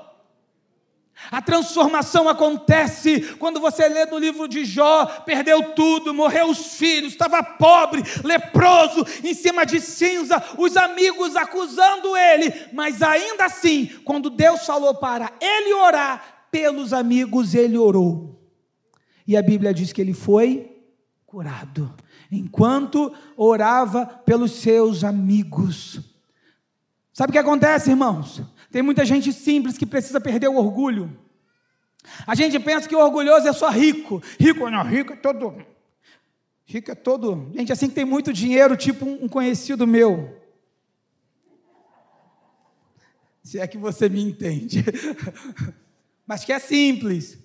A 1.32 1.42
transformação 1.42 2.28
acontece 2.28 3.36
quando 3.36 3.60
você 3.60 3.88
lê 3.88 4.06
no 4.06 4.18
livro 4.18 4.48
de 4.48 4.66
Jó: 4.66 5.06
perdeu 5.26 5.74
tudo, 5.74 6.14
morreu 6.14 6.50
os 6.50 6.76
filhos, 6.76 7.12
estava 7.12 7.44
pobre, 7.44 8.02
leproso, 8.24 9.06
em 9.24 9.34
cima 9.34 9.66
de 9.66 9.80
cinza, 9.80 10.44
os 10.58 10.76
amigos 10.76 11.36
acusando 11.36 12.16
ele, 12.18 12.52
mas 12.74 13.02
ainda 13.02 13.46
assim, 13.46 13.88
quando 14.04 14.30
Deus 14.30 14.66
falou 14.66 14.96
para 14.96 15.32
ele 15.40 15.74
orar 15.74 16.48
pelos 16.52 16.94
amigos, 16.94 17.54
ele 17.54 17.78
orou. 17.78 18.42
E 19.28 19.38
a 19.38 19.42
Bíblia 19.42 19.74
diz 19.74 19.94
que 19.94 20.02
ele 20.02 20.14
foi 20.14 20.76
curado, 21.28 21.94
enquanto 22.32 23.14
orava 23.38 24.06
pelos 24.06 24.54
seus 24.54 25.04
amigos. 25.04 26.00
Sabe 27.14 27.30
o 27.30 27.34
que 27.34 27.38
acontece, 27.38 27.92
irmãos? 27.92 28.42
Tem 28.72 28.82
muita 28.82 29.04
gente 29.04 29.34
simples 29.34 29.78
que 29.78 29.86
precisa 29.86 30.22
perder 30.22 30.48
o 30.48 30.58
orgulho. 30.58 31.18
A 32.26 32.36
gente 32.36 32.60
pensa 32.60 32.88
que 32.88 32.96
o 32.96 33.00
orgulhoso 33.00 33.48
é 33.48 33.54
só 33.54 33.70
rico. 33.70 34.22
Rico 34.40 34.70
não, 34.70 34.84
rico 34.84 35.14
é 35.14 35.16
todo. 35.16 35.66
Rico 36.66 36.92
é 36.92 36.96
todo. 36.96 37.52
Gente 37.56 37.72
assim 37.72 37.90
que 37.90 37.96
tem 37.96 38.06
muito 38.06 38.32
dinheiro, 38.32 38.78
tipo 38.78 39.06
um 39.06 39.28
conhecido 39.28 39.88
meu. 39.88 40.40
Se 43.44 43.60
é 43.60 43.68
que 43.68 43.78
você 43.78 44.08
me 44.08 44.22
entende. 44.22 44.84
Mas 46.28 46.46
que 46.46 46.54
é 46.54 46.60
simples. 46.60 47.40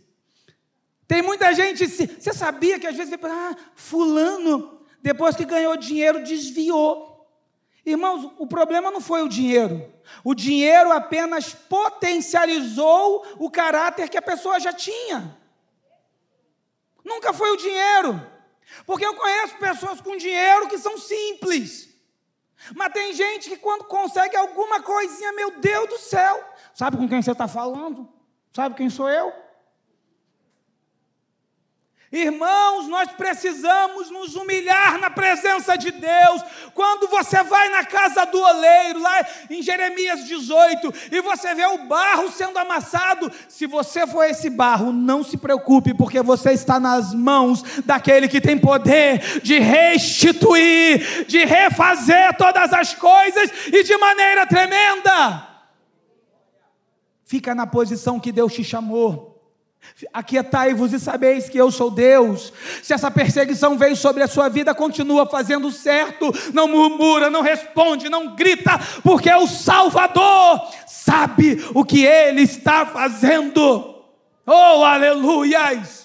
Tem 1.07 1.23
muita 1.23 1.55
gente. 1.55 1.87
Você 1.87 2.33
sabia 2.35 2.79
que 2.79 2.87
às 2.87 2.97
vezes 2.97 3.15
ah, 3.23 3.57
fulano, 3.75 4.81
depois 5.03 5.35
que 5.35 5.47
ganhou 5.47 5.77
dinheiro, 5.77 6.23
desviou. 6.23 7.14
Irmãos, 7.85 8.33
o 8.39 8.47
problema 8.47 8.91
não 8.91 9.01
foi 9.01 9.23
o 9.23 9.29
dinheiro. 9.29 9.93
O 10.23 10.35
dinheiro 10.35 10.91
apenas 10.91 11.55
potencializou 11.55 13.27
o 13.39 13.51
caráter 13.51 14.09
que 14.09 14.17
a 14.17 14.23
pessoa 14.23 14.59
já 14.59 14.73
tinha. 14.73 15.37
Nunca 17.05 17.33
foi 17.35 17.51
o 17.51 17.57
dinheiro. 17.57 18.35
Porque 18.87 19.05
eu 19.05 19.15
conheço 19.15 19.57
pessoas 19.57 20.01
com 20.01 20.17
dinheiro 20.17 20.69
que 20.69 20.79
são 20.79 20.97
simples. 20.97 21.95
Mas 22.75 22.93
tem 22.93 23.13
gente 23.13 23.51
que 23.51 23.57
quando 23.59 23.85
consegue 23.85 24.37
alguma 24.37 24.81
coisinha, 24.81 25.33
meu 25.33 25.59
Deus 25.59 25.89
do 25.89 25.99
céu, 25.99 26.43
sabe 26.73 26.97
com 26.97 27.07
quem 27.07 27.21
você 27.21 27.33
está 27.33 27.47
falando? 27.47 28.09
Sabe 28.53 28.75
quem 28.77 28.89
sou 28.89 29.11
eu? 29.11 29.44
Irmãos, 32.15 32.87
nós 32.87 33.11
precisamos 33.11 34.09
nos 34.09 34.37
humilhar 34.37 35.01
na 35.01 35.11
presença 35.11 35.77
de 35.77 35.91
Deus. 35.91 36.43
Quando 36.73 37.09
você 37.09 37.43
vai 37.43 37.69
na 37.71 37.85
casa 37.85 38.25
do 38.25 38.41
oleiro, 38.41 39.01
lá 39.01 39.27
em 39.51 39.61
Jeremias 39.61 40.25
18, 40.25 40.95
e 41.11 41.21
você 41.21 41.57
vê 41.57 41.67
o 41.67 41.87
barro 41.87 42.31
sendo 42.31 42.57
amassado, 42.57 43.33
se 43.49 43.67
você 43.67 44.07
for 44.07 44.23
esse 44.23 44.49
barro, 44.49 44.93
não 44.93 45.25
se 45.25 45.37
preocupe, 45.37 45.93
porque 45.93 46.23
você 46.23 46.53
está 46.53 46.79
nas 46.79 47.13
mãos 47.13 47.65
daquele 47.85 48.29
que 48.29 48.41
tem 48.41 48.57
poder 48.57 49.41
de 49.43 49.59
restituir, 49.59 51.25
de 51.27 51.45
refazer 51.45 52.37
todas 52.37 52.73
as 52.73 52.95
coisas 52.95 53.51
e 53.73 53.83
de 53.83 53.97
maneira 53.97 54.47
tremenda. 54.47 55.49
Fica 57.25 57.57
na 57.57 57.67
posição 57.67 58.21
que 58.21 58.31
Deus 58.31 58.55
te 58.55 58.63
chamou. 58.63 59.34
Aquietai-vos 60.13 60.93
e 60.93 60.99
sabeis 60.99 61.49
que 61.49 61.59
eu 61.59 61.71
sou 61.71 61.91
Deus. 61.91 62.53
Se 62.83 62.93
essa 62.93 63.11
perseguição 63.11 63.79
veio 63.79 63.97
sobre 63.97 64.23
a 64.23 64.29
sua 64.29 64.49
vida, 64.49 64.75
continua 64.75 65.27
fazendo 65.27 65.71
certo, 65.71 66.33
não 66.53 66.69
murmura, 66.69 67.31
não 67.31 67.43
responde, 67.43 68.09
não 68.09 68.35
grita, 68.35 68.79
porque 69.03 69.33
o 69.33 69.47
Salvador 69.47 70.69
sabe 70.87 71.65
o 71.75 71.85
que 71.85 72.05
ele 72.05 72.43
está 72.43 72.87
fazendo. 72.87 73.95
Oh, 74.47 74.85
aleluias! 74.85 76.05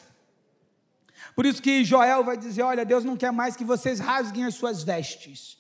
Por 1.36 1.46
isso 1.46 1.62
que 1.62 1.86
Joel 1.86 2.24
vai 2.24 2.36
dizer: 2.36 2.64
Olha, 2.64 2.84
Deus 2.84 3.06
não 3.06 3.16
quer 3.16 3.32
mais 3.32 3.56
que 3.56 3.64
vocês 3.64 4.00
rasguem 4.00 4.44
as 4.44 4.56
suas 4.56 4.84
vestes. 4.84 5.58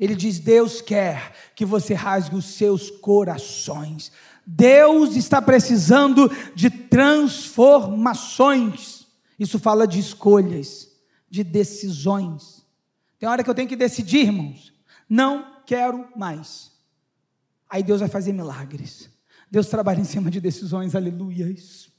Ele 0.00 0.14
diz: 0.14 0.38
Deus 0.38 0.80
quer 0.80 1.32
que 1.54 1.64
você 1.64 1.94
rasgue 1.94 2.36
os 2.36 2.46
seus 2.56 2.90
corações. 2.90 4.10
Deus 4.46 5.16
está 5.16 5.40
precisando 5.40 6.30
de 6.54 6.68
transformações. 6.70 9.06
Isso 9.38 9.58
fala 9.58 9.86
de 9.86 9.98
escolhas, 9.98 10.90
de 11.28 11.42
decisões. 11.42 12.64
Tem 13.18 13.28
hora 13.28 13.42
que 13.42 13.50
eu 13.50 13.54
tenho 13.54 13.68
que 13.68 13.76
decidir, 13.76 14.26
irmãos. 14.26 14.72
Não 15.08 15.62
quero 15.64 16.08
mais. 16.14 16.72
Aí 17.68 17.82
Deus 17.82 18.00
vai 18.00 18.08
fazer 18.08 18.32
milagres. 18.32 19.10
Deus 19.50 19.68
trabalha 19.68 20.00
em 20.00 20.04
cima 20.04 20.30
de 20.30 20.40
decisões, 20.40 20.94
aleluia. 20.94 21.50
Isso. 21.50 21.92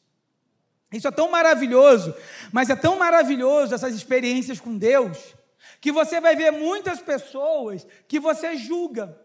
Isso 0.91 1.07
é 1.07 1.11
tão 1.11 1.29
maravilhoso, 1.29 2.13
mas 2.51 2.69
é 2.69 2.75
tão 2.75 2.97
maravilhoso 2.97 3.73
essas 3.73 3.95
experiências 3.95 4.59
com 4.59 4.77
Deus, 4.77 5.35
que 5.81 5.91
você 5.91 6.21
vai 6.21 6.35
ver 6.35 6.51
muitas 6.51 7.01
pessoas 7.01 7.85
que 8.07 8.19
você 8.19 8.55
julga. 8.55 9.19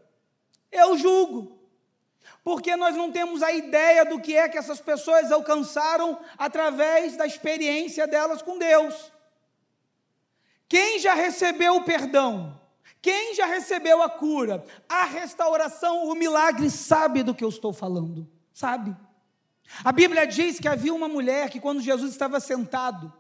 Eu 0.72 0.98
julgo 0.98 1.60
porque 2.43 2.77
nós 2.77 2.97
não 2.97 3.12
temos 3.12 3.43
a 3.43 3.53
ideia 3.53 4.05
do 4.05 4.21
que 4.21 4.37
é 4.37 4.49
que 4.49 4.59
essas 4.59 4.81
pessoas 4.81 5.31
alcançaram 5.31 6.19
através 6.38 7.16
da 7.16 7.27
experiência 7.27 8.07
delas 8.07 8.43
com 8.43 8.59
Deus. 8.59 9.12
Quem 10.69 10.99
já 10.99 11.14
recebeu 11.14 11.77
o 11.77 11.85
perdão? 11.85 12.59
Quem 13.03 13.35
já 13.35 13.47
recebeu 13.47 14.03
a 14.03 14.11
cura, 14.11 14.64
a 14.88 15.05
restauração, 15.05 16.05
o 16.05 16.14
milagre, 16.14 16.71
sabe 16.71 17.23
do 17.23 17.35
que 17.35 17.43
eu 17.43 17.49
estou 17.49 17.73
falando, 17.73 18.29
sabe? 18.53 18.95
A 19.85 19.93
Bíblia 19.93 20.27
diz 20.27 20.59
que 20.59 20.69
havia 20.69 20.93
uma 20.93 21.09
mulher 21.09 21.49
que, 21.49 21.61
quando 21.61 21.81
Jesus 21.81 22.11
estava 22.11 22.40
sentado, 22.40 23.12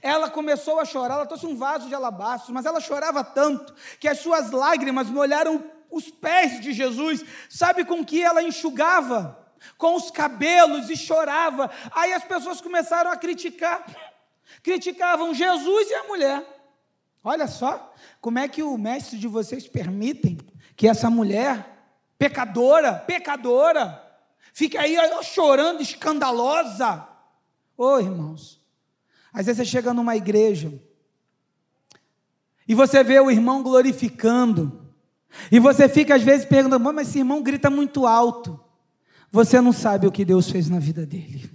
ela 0.00 0.30
começou 0.30 0.78
a 0.78 0.84
chorar. 0.84 1.14
Ela 1.14 1.26
trouxe 1.26 1.46
um 1.46 1.56
vaso 1.56 1.88
de 1.88 1.94
alabastro, 1.94 2.54
mas 2.54 2.66
ela 2.66 2.80
chorava 2.80 3.24
tanto 3.24 3.74
que 3.98 4.06
as 4.06 4.18
suas 4.18 4.50
lágrimas 4.50 5.08
molharam 5.08 5.62
os 5.92 6.10
pés 6.10 6.60
de 6.60 6.72
Jesus. 6.72 7.22
Sabe 7.48 7.84
com 7.84 8.04
que 8.04 8.22
ela 8.22 8.42
enxugava? 8.42 9.38
Com 9.78 9.94
os 9.94 10.10
cabelos 10.10 10.90
e 10.90 10.96
chorava. 10.96 11.70
Aí 11.92 12.12
as 12.12 12.24
pessoas 12.24 12.60
começaram 12.60 13.10
a 13.10 13.16
criticar. 13.16 13.84
Criticavam 14.62 15.34
Jesus 15.34 15.90
e 15.90 15.94
a 15.94 16.04
mulher. 16.04 16.44
Olha 17.22 17.46
só, 17.46 17.94
como 18.20 18.38
é 18.38 18.48
que 18.48 18.62
o 18.62 18.76
mestre 18.76 19.18
de 19.18 19.28
vocês 19.28 19.68
permitem 19.68 20.38
que 20.74 20.88
essa 20.88 21.08
mulher, 21.08 21.86
pecadora, 22.18 22.94
pecadora, 22.94 24.02
fique 24.52 24.76
aí 24.76 24.96
chorando, 25.22 25.80
escandalosa? 25.80 27.06
Ô 27.76 27.84
oh, 27.84 28.00
irmãos, 28.00 28.60
às 29.32 29.46
vezes 29.46 29.58
você 29.58 29.64
chega 29.64 29.94
numa 29.94 30.16
igreja 30.16 30.72
e 32.66 32.74
você 32.74 33.04
vê 33.04 33.20
o 33.20 33.30
irmão 33.30 33.62
glorificando, 33.62 34.81
e 35.50 35.58
você 35.58 35.88
fica 35.88 36.14
às 36.14 36.22
vezes 36.22 36.44
perguntando, 36.44 36.92
mas 36.92 37.08
esse 37.08 37.18
irmão 37.18 37.42
grita 37.42 37.70
muito 37.70 38.06
alto. 38.06 38.58
Você 39.30 39.60
não 39.60 39.72
sabe 39.72 40.06
o 40.06 40.12
que 40.12 40.24
Deus 40.24 40.50
fez 40.50 40.68
na 40.68 40.78
vida 40.78 41.06
dele. 41.06 41.50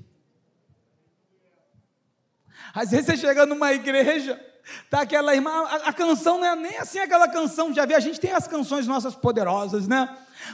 Às 2.73 2.91
vezes 2.91 3.05
você 3.05 3.17
chega 3.17 3.45
numa 3.45 3.73
igreja 3.73 4.39
Tá 4.89 5.01
aquela 5.01 5.35
irmã, 5.35 5.51
a, 5.51 5.89
a, 5.89 5.93
canção 5.93 6.37
não 6.37 6.45
é 6.45 6.55
nem 6.55 6.77
assim 6.77 6.99
aquela 6.99 7.27
canção, 7.27 7.73
já 7.73 7.85
vi, 7.85 7.93
a 7.93 7.99
gente 7.99 8.19
tem 8.19 8.31
as 8.31 8.47
canções 8.47 8.87
nossas 8.87 9.15
poderosas, 9.15 9.87
né? 9.87 10.07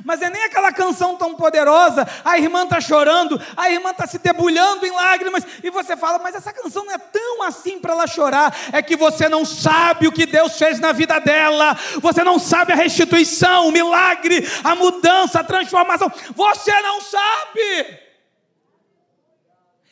Mas 0.03 0.21
é 0.21 0.29
nem 0.29 0.43
aquela 0.45 0.71
canção 0.71 1.15
tão 1.15 1.35
poderosa, 1.35 2.07
a 2.25 2.37
irmã 2.37 2.63
está 2.63 2.81
chorando, 2.81 3.39
a 3.55 3.69
irmã 3.69 3.91
está 3.91 4.07
se 4.07 4.17
debulhando 4.17 4.85
em 4.85 4.91
lágrimas, 4.91 5.45
e 5.63 5.69
você 5.69 5.95
fala, 5.95 6.17
mas 6.17 6.33
essa 6.33 6.51
canção 6.51 6.85
não 6.85 6.93
é 6.93 6.97
tão 6.97 7.43
assim 7.43 7.79
para 7.79 7.93
ela 7.93 8.07
chorar, 8.07 8.55
é 8.71 8.81
que 8.81 8.95
você 8.95 9.29
não 9.29 9.45
sabe 9.45 10.07
o 10.07 10.11
que 10.11 10.25
Deus 10.25 10.57
fez 10.57 10.79
na 10.79 10.91
vida 10.91 11.19
dela, 11.19 11.77
você 12.01 12.23
não 12.23 12.39
sabe 12.39 12.73
a 12.73 12.75
restituição, 12.75 13.67
o 13.67 13.71
milagre, 13.71 14.47
a 14.63 14.73
mudança, 14.73 15.41
a 15.41 15.43
transformação, 15.43 16.11
você 16.35 16.81
não 16.81 17.01
sabe. 17.01 17.99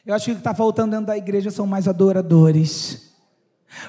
Eu 0.03 0.15
acho 0.15 0.25
que 0.25 0.31
o 0.31 0.35
que 0.35 0.39
está 0.39 0.55
faltando 0.55 0.91
dentro 0.91 1.05
da 1.07 1.17
igreja 1.17 1.51
são 1.51 1.67
mais 1.67 1.87
adoradores 1.87 3.10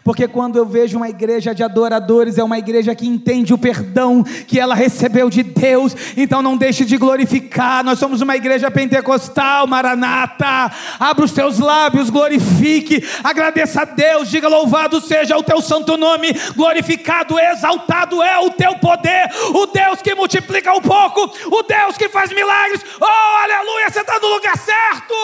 porque 0.04 0.26
quando 0.26 0.56
eu 0.56 0.66
vejo 0.66 0.96
uma 0.96 1.08
igreja 1.08 1.54
de 1.54 1.62
adoradores, 1.62 2.38
é 2.38 2.44
uma 2.44 2.58
igreja 2.58 2.94
que 2.94 3.06
entende 3.06 3.52
o 3.52 3.58
perdão 3.58 4.22
que 4.22 4.58
ela 4.58 4.74
recebeu 4.74 5.28
de 5.28 5.42
Deus, 5.42 5.94
então 6.16 6.42
não 6.42 6.56
deixe 6.56 6.84
de 6.84 6.96
glorificar. 6.96 7.84
Nós 7.84 7.98
somos 7.98 8.20
uma 8.20 8.36
igreja 8.36 8.70
pentecostal, 8.70 9.66
Maranata. 9.66 10.72
Abra 10.98 11.24
os 11.24 11.32
teus 11.32 11.58
lábios, 11.58 12.10
glorifique, 12.10 13.04
agradeça 13.22 13.82
a 13.82 13.84
Deus, 13.84 14.30
diga 14.30 14.48
louvado 14.48 15.00
seja 15.00 15.36
o 15.36 15.42
teu 15.42 15.60
santo 15.60 15.96
nome, 15.96 16.32
glorificado, 16.56 17.38
exaltado 17.38 18.22
é 18.22 18.38
o 18.38 18.50
teu 18.50 18.76
poder, 18.76 19.30
o 19.54 19.66
Deus 19.66 20.00
que 20.02 20.14
multiplica 20.14 20.72
um 20.72 20.80
pouco, 20.80 21.30
o 21.46 21.62
Deus 21.62 21.96
que 21.96 22.08
faz 22.08 22.32
milagres. 22.32 22.84
Oh, 23.00 23.44
aleluia, 23.44 23.90
você 23.90 24.00
está 24.00 24.18
no 24.18 24.28
lugar 24.28 24.56
certo. 24.56 25.14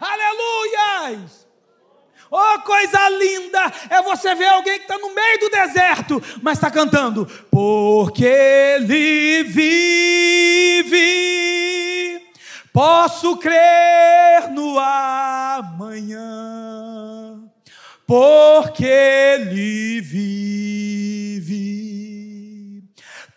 Aleluias. 0.00 1.43
Oh, 2.36 2.58
coisa 2.62 3.08
linda 3.10 3.72
é 3.88 4.02
você 4.02 4.34
ver 4.34 4.46
alguém 4.46 4.76
que 4.80 4.86
está 4.86 4.98
no 4.98 5.14
meio 5.14 5.38
do 5.38 5.48
deserto, 5.48 6.20
mas 6.42 6.58
está 6.58 6.68
cantando, 6.68 7.24
porque 7.48 8.24
Ele 8.26 9.44
vive, 9.44 10.90
posso 12.72 13.36
crer 13.36 14.50
no 14.50 14.76
amanhã, 14.80 16.20
porque 18.04 18.84
Ele 18.84 20.00
vive, 20.00 21.52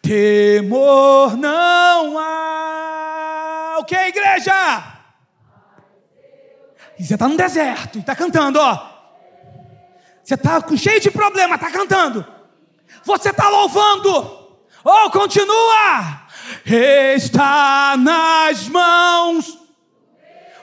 temor 0.01 1.37
não 1.37 2.17
há. 2.17 3.75
O 3.77 3.85
que, 3.85 3.93
igreja? 3.95 4.96
E 6.99 7.03
você 7.03 7.13
está 7.13 7.27
no 7.27 7.37
deserto 7.37 7.97
e 7.97 8.01
está 8.01 8.15
cantando, 8.15 8.59
ó. 8.59 8.97
Você 10.23 10.33
está 10.33 10.61
cheio 10.75 10.99
de 10.99 11.11
problema, 11.11 11.55
está 11.55 11.71
cantando. 11.71 12.25
Você 13.03 13.29
está 13.29 13.47
louvando. 13.49 14.57
Oh, 14.83 15.09
continua. 15.09 16.27
Está 16.65 17.95
nas 17.97 18.67
mãos. 18.67 19.57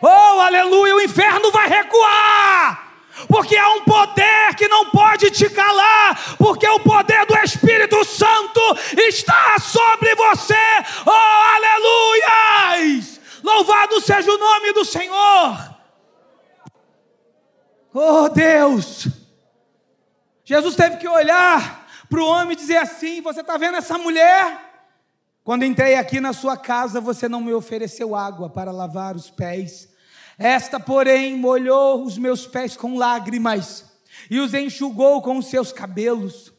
Oh, 0.03 0.41
aleluia. 0.41 0.97
O 0.97 1.01
inferno 1.01 1.51
vai 1.51 1.69
recuar. 1.69 2.85
Porque 3.29 3.57
há 3.57 3.69
um 3.71 3.85
poder 3.85 4.55
que 4.57 4.69
não 4.69 4.91
pode 4.91 5.31
te 5.31 5.49
calar, 5.49 6.37
porque 6.37 6.69
o 6.69 6.81
poder 6.81 7.25
do 7.27 7.39
Espírito 7.39 8.05
Santo 8.05 8.61
está 8.99 9.57
sobre 9.61 10.15
você. 10.17 10.55
Oh, 11.07 11.55
aleluia! 11.57 13.03
Louvado 13.43 14.01
seja 14.01 14.31
o 14.31 14.39
nome 14.39 14.73
do 14.73 14.85
Senhor. 14.85 15.74
Oh 17.97 18.29
Deus! 18.29 19.07
Jesus 20.45 20.75
teve 20.75 20.97
que 20.97 21.07
olhar 21.07 21.89
para 22.11 22.21
o 22.21 22.27
homem 22.27 22.55
e 22.55 22.57
dizer 22.57 22.79
assim: 22.79 23.23
Você 23.23 23.41
está 23.41 23.57
vendo 23.57 23.77
essa 23.77 23.97
mulher? 23.97 24.59
Quando 25.45 25.65
entrei 25.65 25.95
aqui 25.95 26.21
na 26.21 26.33
sua 26.33 26.57
casa, 26.57 27.01
você 27.01 27.29
não 27.29 27.41
me 27.41 27.53
ofereceu 27.53 28.17
água 28.17 28.51
para 28.51 28.73
lavar 28.73 29.15
os 29.15 29.31
pés. 29.31 29.89
Esta, 30.37 30.81
porém, 30.81 31.37
molhou 31.37 32.03
os 32.03 32.19
meus 32.19 32.49
pés 32.49 32.77
com 32.77 32.97
lágrimas 32.97 33.85
e 34.29 34.41
os 34.41 34.53
enxugou 34.55 35.23
com 35.23 35.39
os 35.39 35.47
seus 35.47 35.73
cabelos. 35.73 36.53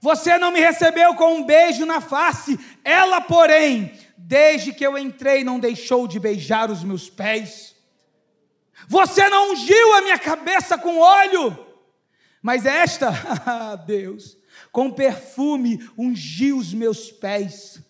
Você 0.00 0.36
não 0.38 0.50
me 0.50 0.58
recebeu 0.58 1.14
com 1.14 1.36
um 1.36 1.44
beijo 1.44 1.86
na 1.86 2.00
face. 2.00 2.58
Ela, 2.84 3.20
porém, 3.20 3.92
desde 4.18 4.72
que 4.72 4.84
eu 4.84 4.98
entrei, 4.98 5.44
não 5.44 5.60
deixou 5.60 6.08
de 6.08 6.18
beijar 6.18 6.68
os 6.68 6.82
meus 6.82 7.08
pés. 7.08 7.71
Você 8.88 9.28
não 9.28 9.52
ungiu 9.52 9.94
a 9.94 10.02
minha 10.02 10.18
cabeça 10.18 10.76
com 10.76 10.98
óleo, 10.98 11.66
mas 12.42 12.66
esta, 12.66 13.10
Deus, 13.86 14.36
com 14.70 14.90
perfume 14.90 15.88
ungiu 15.96 16.58
os 16.58 16.72
meus 16.74 17.10
pés. 17.10 17.80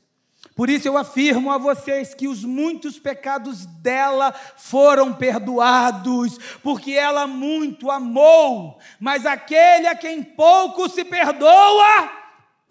Por 0.55 0.69
isso 0.69 0.87
eu 0.87 0.99
afirmo 0.99 1.51
a 1.51 1.57
vocês 1.57 2.15
que 2.15 2.29
os 2.29 2.45
muitos 2.45 2.99
pecados 2.99 3.65
dela 3.65 4.33
foram 4.57 5.15
perdoados, 5.15 6.39
porque 6.63 6.93
ela 6.93 7.27
muito 7.27 7.91
amou, 7.91 8.79
mas 9.01 9.25
aquele 9.25 9.87
a 9.87 9.95
quem 9.95 10.23
pouco 10.23 10.91
se 10.91 11.05
perdoa, 11.05 12.22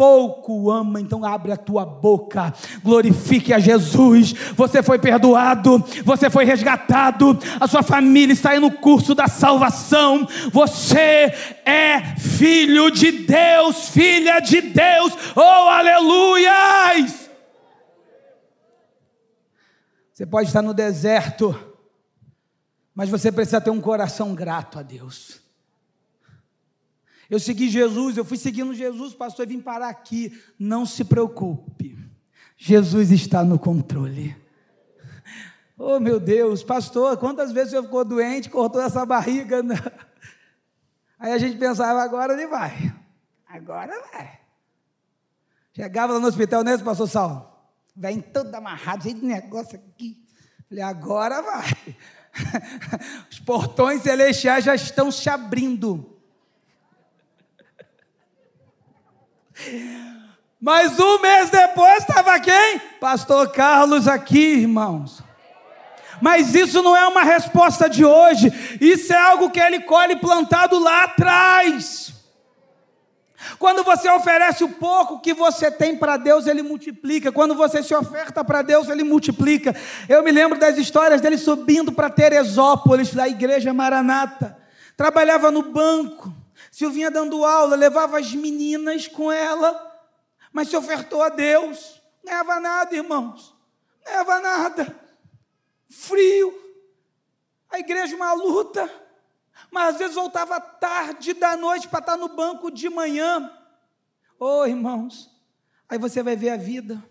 pouco 0.01 0.71
ama, 0.71 0.99
então 0.99 1.23
abre 1.23 1.51
a 1.51 1.55
tua 1.55 1.85
boca, 1.85 2.51
glorifique 2.83 3.53
a 3.53 3.59
Jesus. 3.59 4.33
Você 4.55 4.81
foi 4.81 4.97
perdoado, 4.97 5.77
você 6.03 6.27
foi 6.27 6.43
resgatado, 6.43 7.37
a 7.59 7.67
sua 7.67 7.83
família 7.83 8.33
está 8.33 8.49
aí 8.49 8.59
no 8.59 8.71
curso 8.71 9.13
da 9.13 9.27
salvação. 9.27 10.27
Você 10.51 11.31
é 11.63 12.15
filho 12.17 12.89
de 12.89 13.11
Deus, 13.11 13.89
filha 13.89 14.39
de 14.39 14.61
Deus. 14.61 15.13
Oh, 15.35 15.69
aleluias! 15.69 17.29
Você 20.11 20.25
pode 20.25 20.47
estar 20.47 20.63
no 20.63 20.73
deserto, 20.73 21.55
mas 22.95 23.07
você 23.07 23.31
precisa 23.31 23.61
ter 23.61 23.69
um 23.69 23.79
coração 23.79 24.33
grato 24.33 24.79
a 24.79 24.81
Deus. 24.81 25.40
Eu 27.31 27.39
segui 27.39 27.69
Jesus, 27.69 28.17
eu 28.17 28.25
fui 28.25 28.35
seguindo 28.35 28.73
Jesus, 28.73 29.13
pastor, 29.13 29.45
e 29.45 29.53
vim 29.53 29.61
parar 29.61 29.87
aqui. 29.87 30.37
Não 30.59 30.85
se 30.85 31.05
preocupe, 31.05 31.97
Jesus 32.57 33.09
está 33.09 33.41
no 33.41 33.57
controle. 33.57 34.35
Oh 35.77 35.97
meu 35.97 36.19
Deus, 36.19 36.61
pastor, 36.61 37.15
quantas 37.15 37.53
vezes 37.53 37.71
eu 37.71 37.83
ficou 37.83 38.03
doente, 38.03 38.49
cortou 38.49 38.81
essa 38.81 39.05
barriga? 39.05 39.63
Aí 41.17 41.31
a 41.31 41.37
gente 41.37 41.57
pensava, 41.57 42.01
agora 42.01 42.33
ele 42.33 42.47
vai, 42.47 42.93
agora 43.47 43.93
vai. 44.11 44.41
Chegava 45.73 46.11
lá 46.11 46.19
no 46.19 46.27
hospital, 46.27 46.65
né, 46.65 46.77
pastor 46.79 47.07
Saulo? 47.07 47.49
Vem 47.95 48.19
todo 48.19 48.53
amarrado, 48.53 49.03
cheio 49.03 49.15
de 49.15 49.25
negócio 49.25 49.79
aqui. 49.79 50.21
Falei, 50.67 50.83
agora 50.83 51.41
vai. 51.41 51.95
Os 53.31 53.39
portões 53.39 54.01
celestiais 54.01 54.65
já 54.65 54.75
estão 54.75 55.09
se 55.09 55.29
abrindo. 55.29 56.20
Mas 60.59 60.99
um 60.99 61.19
mês 61.19 61.49
depois 61.49 61.99
estava 61.99 62.39
quem? 62.39 62.79
Pastor 62.99 63.51
Carlos 63.51 64.07
aqui, 64.07 64.59
irmãos. 64.59 65.23
Mas 66.21 66.53
isso 66.53 66.83
não 66.83 66.95
é 66.95 67.07
uma 67.07 67.23
resposta 67.23 67.89
de 67.89 68.05
hoje, 68.05 68.77
isso 68.79 69.11
é 69.11 69.17
algo 69.17 69.49
que 69.49 69.59
ele 69.59 69.79
colhe 69.79 70.15
plantado 70.17 70.77
lá 70.77 71.05
atrás. 71.05 72.13
Quando 73.57 73.83
você 73.83 74.09
oferece 74.09 74.63
o 74.63 74.69
pouco 74.69 75.19
que 75.19 75.33
você 75.33 75.71
tem 75.71 75.95
para 75.95 76.17
Deus, 76.17 76.47
Ele 76.47 76.61
multiplica. 76.61 77.31
Quando 77.31 77.55
você 77.55 77.81
se 77.81 77.93
oferta 77.93 78.43
para 78.43 78.61
Deus, 78.61 78.87
Ele 78.87 79.03
multiplica. 79.03 79.75
Eu 80.07 80.23
me 80.23 80.31
lembro 80.31 80.59
das 80.59 80.77
histórias 80.77 81.21
dele 81.21 81.37
subindo 81.37 81.91
para 81.91 82.09
Teresópolis, 82.09 83.13
da 83.13 83.27
igreja 83.27 83.73
Maranata. 83.73 84.57
Trabalhava 84.95 85.49
no 85.49 85.63
banco. 85.63 86.33
Silvinha 86.69 87.09
dando 87.09 87.45
aula, 87.45 87.75
levava 87.75 88.19
as 88.19 88.33
meninas 88.33 89.07
com 89.07 89.31
ela, 89.31 89.99
mas 90.51 90.67
se 90.67 90.75
ofertou 90.75 91.23
a 91.23 91.29
Deus. 91.29 92.01
Não 92.23 92.31
ganhava 92.31 92.59
nada, 92.59 92.95
irmãos. 92.95 93.55
Não 93.99 94.11
ganhava 94.11 94.39
nada. 94.39 94.99
Frio. 95.89 96.59
A 97.69 97.79
igreja 97.79 98.15
uma 98.15 98.33
luta 98.33 98.89
mas 99.69 99.93
às 99.93 99.97
vezes 99.97 100.15
voltava 100.15 100.59
tarde 100.59 101.33
da 101.33 101.55
noite 101.55 101.87
para 101.87 101.99
estar 101.99 102.17
no 102.17 102.29
banco 102.29 102.71
de 102.71 102.89
manhã. 102.89 103.51
Oh, 104.39 104.65
irmãos, 104.65 105.29
aí 105.87 105.97
você 105.97 106.21
vai 106.23 106.35
ver 106.35 106.49
a 106.49 106.57
vida. 106.57 107.01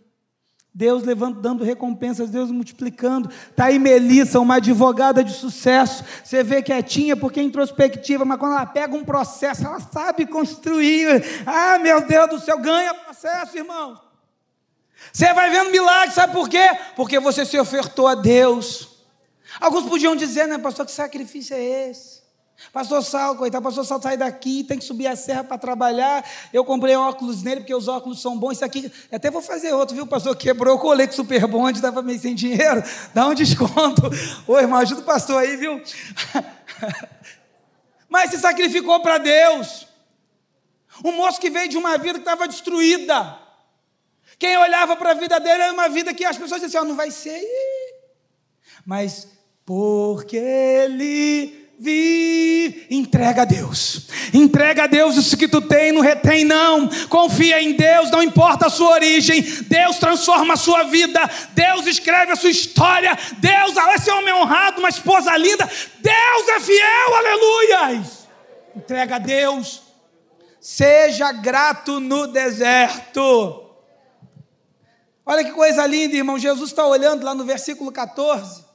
Deus 0.73 1.03
levando, 1.03 1.41
dando 1.41 1.65
recompensas, 1.65 2.31
Deus 2.31 2.51
multiplicando. 2.51 3.29
Está 3.51 3.67
aí 3.67 3.79
Melissa, 3.79 4.39
uma 4.39 4.57
advogada 4.57 5.23
de 5.25 5.33
sucesso. 5.33 6.05
Você 6.25 6.43
vê 6.45 6.63
quietinha 6.63 7.17
porque 7.17 7.41
é 7.41 7.43
introspectiva, 7.43 8.25
mas 8.25 8.39
quando 8.39 8.53
ela 8.53 8.67
pega 8.67 8.95
um 8.95 9.05
processo, 9.05 9.67
ela 9.67 9.81
sabe 9.81 10.27
construir. 10.27 11.25
Ah, 11.45 11.79
meu 11.79 12.07
Deus 12.07 12.31
do 12.31 12.41
céu, 12.41 12.59
ganha 12.59 12.95
processo, 12.95 13.57
irmão. 13.57 14.01
Você 15.13 15.33
vai 15.35 15.51
vendo 15.51 15.73
milagre, 15.73 16.15
sabe 16.15 16.33
por 16.33 16.49
quê? 16.49 16.71
Porque 16.95 17.19
você 17.19 17.45
se 17.45 17.59
ofertou 17.59 18.07
a 18.07 18.15
Deus. 18.15 18.91
Alguns 19.61 19.89
podiam 19.89 20.15
dizer, 20.15 20.47
né, 20.47 20.57
pastor, 20.59 20.87
que 20.87 20.93
sacrifício 20.93 21.57
é 21.57 21.91
esse? 21.91 22.20
Pastor 22.73 23.03
Sal, 23.03 23.35
coitado, 23.37 23.65
pastor 23.65 23.85
Sal 23.85 24.01
sai 24.01 24.17
daqui, 24.17 24.63
tem 24.63 24.79
que 24.79 24.85
subir 24.85 25.07
a 25.07 25.17
serra 25.17 25.43
para 25.43 25.59
trabalhar. 25.59 26.25
Eu 26.53 26.65
comprei 26.65 26.95
óculos 26.95 27.43
nele, 27.43 27.61
porque 27.61 27.75
os 27.75 27.89
óculos 27.89 28.21
são 28.23 28.39
bons. 28.39 28.53
Isso 28.53 28.65
aqui, 28.65 28.93
até 29.11 29.31
vou 29.31 29.43
fazer 29.43 29.73
outro, 29.73 29.97
viu, 29.97 30.07
pastor? 30.07 30.37
Quebrou, 30.37 30.75
eu 30.75 30.79
colei 30.79 31.11
super 31.11 31.47
bonde, 31.47 31.79
estava 31.79 32.01
meio 32.03 32.21
sem 32.21 32.35
dinheiro. 32.35 32.83
Dá 33.13 33.27
um 33.27 33.35
desconto. 33.35 34.03
Ô, 34.47 34.59
irmão, 34.59 34.79
ajuda 34.79 35.01
o 35.01 35.05
pastor 35.05 35.39
aí, 35.39 35.57
viu? 35.57 35.83
Mas 38.09 38.31
se 38.31 38.39
sacrificou 38.39 39.01
para 39.01 39.19
Deus. 39.19 39.89
Um 41.05 41.13
moço 41.13 41.41
que 41.41 41.51
veio 41.51 41.69
de 41.69 41.77
uma 41.77 41.97
vida 41.97 42.15
que 42.15 42.21
estava 42.21 42.47
destruída. 42.47 43.39
Quem 44.39 44.57
olhava 44.57 44.97
para 44.97 45.11
a 45.11 45.15
vida 45.15 45.41
dele 45.41 45.63
era 45.63 45.73
uma 45.73 45.89
vida 45.89 46.15
que 46.15 46.25
as 46.25 46.37
pessoas 46.37 46.61
diziam, 46.61 46.83
oh, 46.83 46.87
não 46.87 46.97
vai 46.97 47.11
ser. 47.11 47.43
Mas 48.85 49.29
porque 49.65 50.37
ele 50.37 51.60
vive. 51.81 52.87
Entrega 52.91 53.43
a 53.43 53.45
Deus. 53.47 54.07
Entrega 54.35 54.85
a 54.85 54.87
Deus 54.87 55.17
isso 55.17 55.37
que 55.37 55.49
tu 55.49 55.63
tem, 55.63 55.91
não 55.91 56.03
retém, 56.03 56.45
não. 56.45 56.89
Confia 57.09 57.61
em 57.63 57.73
Deus, 57.73 58.11
não 58.11 58.23
importa 58.23 58.67
a 58.67 58.71
sua 58.71 58.91
origem. 58.91 59.41
Deus 59.41 59.99
transforma 59.99 60.55
a 60.55 60.59
sua 60.59 60.85
vida. 60.85 61.19
Deus 61.53 61.87
escreve 61.87 62.33
a 62.33 62.37
sua 62.37 62.51
história. 62.51 63.19
Deus, 63.39 63.77
ah, 63.79 63.95
esse 63.95 64.11
homem 64.11 64.35
honrado, 64.35 64.79
uma 64.79 64.91
esposa 64.91 65.35
linda. 65.37 65.69
Deus 66.01 66.49
é 66.49 66.61
fiel, 66.61 67.15
aleluia. 67.17 68.05
Entrega 68.77 69.17
a 69.17 69.19
Deus. 69.19 69.83
Seja 70.61 71.33
grato 71.33 71.99
no 71.99 72.27
deserto. 72.27 73.65
Olha 75.25 75.45
que 75.45 75.53
coisa 75.53 75.87
linda, 75.87 76.17
irmão. 76.17 76.39
Jesus 76.39 76.71
está 76.71 76.85
olhando 76.87 77.25
lá 77.25 77.35
no 77.35 77.45
versículo 77.45 77.91
14 77.91 78.70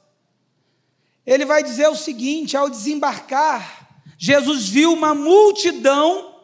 ele 1.26 1.44
vai 1.44 1.62
dizer 1.62 1.88
o 1.88 1.96
seguinte: 1.96 2.56
ao 2.56 2.70
desembarcar, 2.70 3.88
Jesus 4.16 4.68
viu 4.68 4.92
uma 4.92 5.14
multidão 5.14 6.36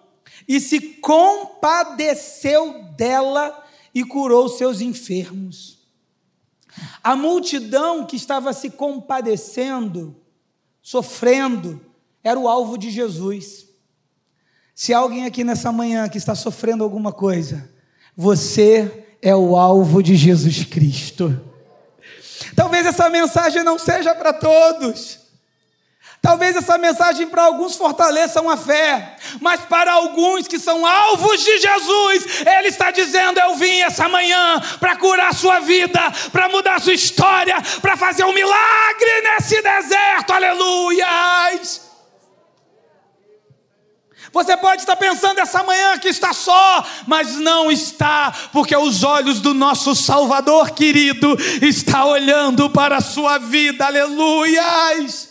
e 0.48 0.60
se 0.60 0.80
compadeceu 0.80 2.84
dela 2.96 3.64
e 3.94 4.04
curou 4.04 4.48
seus 4.48 4.80
enfermos. 4.80 5.78
A 7.02 7.14
multidão 7.14 8.06
que 8.06 8.16
estava 8.16 8.52
se 8.52 8.70
compadecendo, 8.70 10.16
sofrendo, 10.80 11.80
era 12.24 12.38
o 12.38 12.48
alvo 12.48 12.78
de 12.78 12.90
Jesus. 12.90 13.66
Se 14.74 14.94
alguém 14.94 15.26
aqui 15.26 15.44
nessa 15.44 15.70
manhã 15.70 16.08
que 16.08 16.18
está 16.18 16.34
sofrendo 16.34 16.82
alguma 16.82 17.12
coisa, 17.12 17.70
você 18.16 19.06
é 19.20 19.36
o 19.36 19.56
alvo 19.56 20.02
de 20.02 20.16
Jesus 20.16 20.64
Cristo. 20.64 21.51
Talvez 22.54 22.86
essa 22.86 23.08
mensagem 23.08 23.62
não 23.62 23.78
seja 23.78 24.14
para 24.14 24.32
todos. 24.32 25.22
Talvez 26.22 26.54
essa 26.54 26.78
mensagem 26.78 27.26
para 27.26 27.42
alguns 27.42 27.74
fortaleça 27.74 28.40
a 28.48 28.56
fé, 28.56 29.16
mas 29.40 29.62
para 29.62 29.92
alguns 29.92 30.46
que 30.46 30.56
são 30.56 30.86
alvos 30.86 31.42
de 31.42 31.58
Jesus, 31.58 32.46
Ele 32.46 32.68
está 32.68 32.92
dizendo: 32.92 33.40
Eu 33.40 33.56
vim 33.56 33.80
essa 33.80 34.08
manhã 34.08 34.62
para 34.78 34.94
curar 34.94 35.30
a 35.30 35.34
sua 35.34 35.58
vida, 35.58 36.00
para 36.30 36.48
mudar 36.48 36.76
a 36.76 36.80
sua 36.80 36.94
história, 36.94 37.56
para 37.80 37.96
fazer 37.96 38.22
um 38.24 38.32
milagre 38.32 39.20
nesse 39.24 39.60
deserto, 39.60 40.32
aleluias. 40.32 41.91
Você 44.32 44.56
pode 44.56 44.82
estar 44.82 44.96
pensando 44.96 45.38
essa 45.40 45.62
manhã 45.62 45.98
que 45.98 46.08
está 46.08 46.32
só, 46.32 46.84
mas 47.06 47.36
não 47.36 47.70
está, 47.70 48.32
porque 48.52 48.74
os 48.74 49.02
olhos 49.04 49.40
do 49.40 49.52
nosso 49.52 49.94
Salvador 49.94 50.70
querido 50.70 51.36
está 51.60 52.04
olhando 52.06 52.70
para 52.70 52.96
a 52.96 53.00
sua 53.00 53.38
vida. 53.38 53.86
Aleluias! 53.86 55.30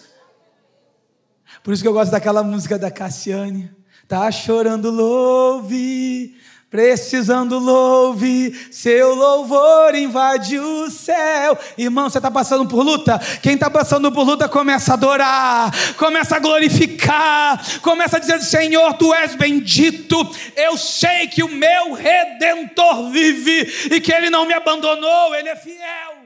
Por 1.64 1.74
isso 1.74 1.82
que 1.82 1.88
eu 1.88 1.93
gosto 1.93 2.12
daquela 2.12 2.43
música 2.43 2.78
da 2.78 2.91
Cassiane. 2.91 3.72
Tá 4.08 4.32
chorando, 4.32 4.91
louve 4.91 6.41
Precisando 6.72 7.60
louve, 7.60 8.58
seu 8.72 9.14
louvor 9.14 9.94
invade 9.94 10.58
o 10.58 10.90
céu. 10.90 11.60
Irmão, 11.78 12.10
você 12.10 12.18
está 12.18 12.32
passando 12.32 12.66
por 12.66 12.82
luta? 12.82 13.20
Quem 13.42 13.56
está 13.56 13.70
passando 13.70 14.10
por 14.10 14.24
luta 14.24 14.48
começa 14.48 14.92
a 14.92 14.94
adorar, 14.94 15.70
começa 15.98 16.38
a 16.38 16.40
glorificar, 16.40 17.62
começa 17.82 18.16
a 18.16 18.20
dizer: 18.22 18.40
Senhor, 18.40 18.94
tu 18.94 19.14
és 19.14 19.36
bendito. 19.36 20.16
Eu 20.56 20.78
sei 20.78 21.28
que 21.28 21.44
o 21.44 21.50
meu 21.50 21.92
redentor 21.92 23.12
vive 23.12 23.90
e 23.92 24.00
que 24.00 24.14
ele 24.14 24.30
não 24.30 24.46
me 24.46 24.54
abandonou, 24.54 25.36
ele 25.36 25.50
é 25.50 25.56
fiel. 25.58 26.21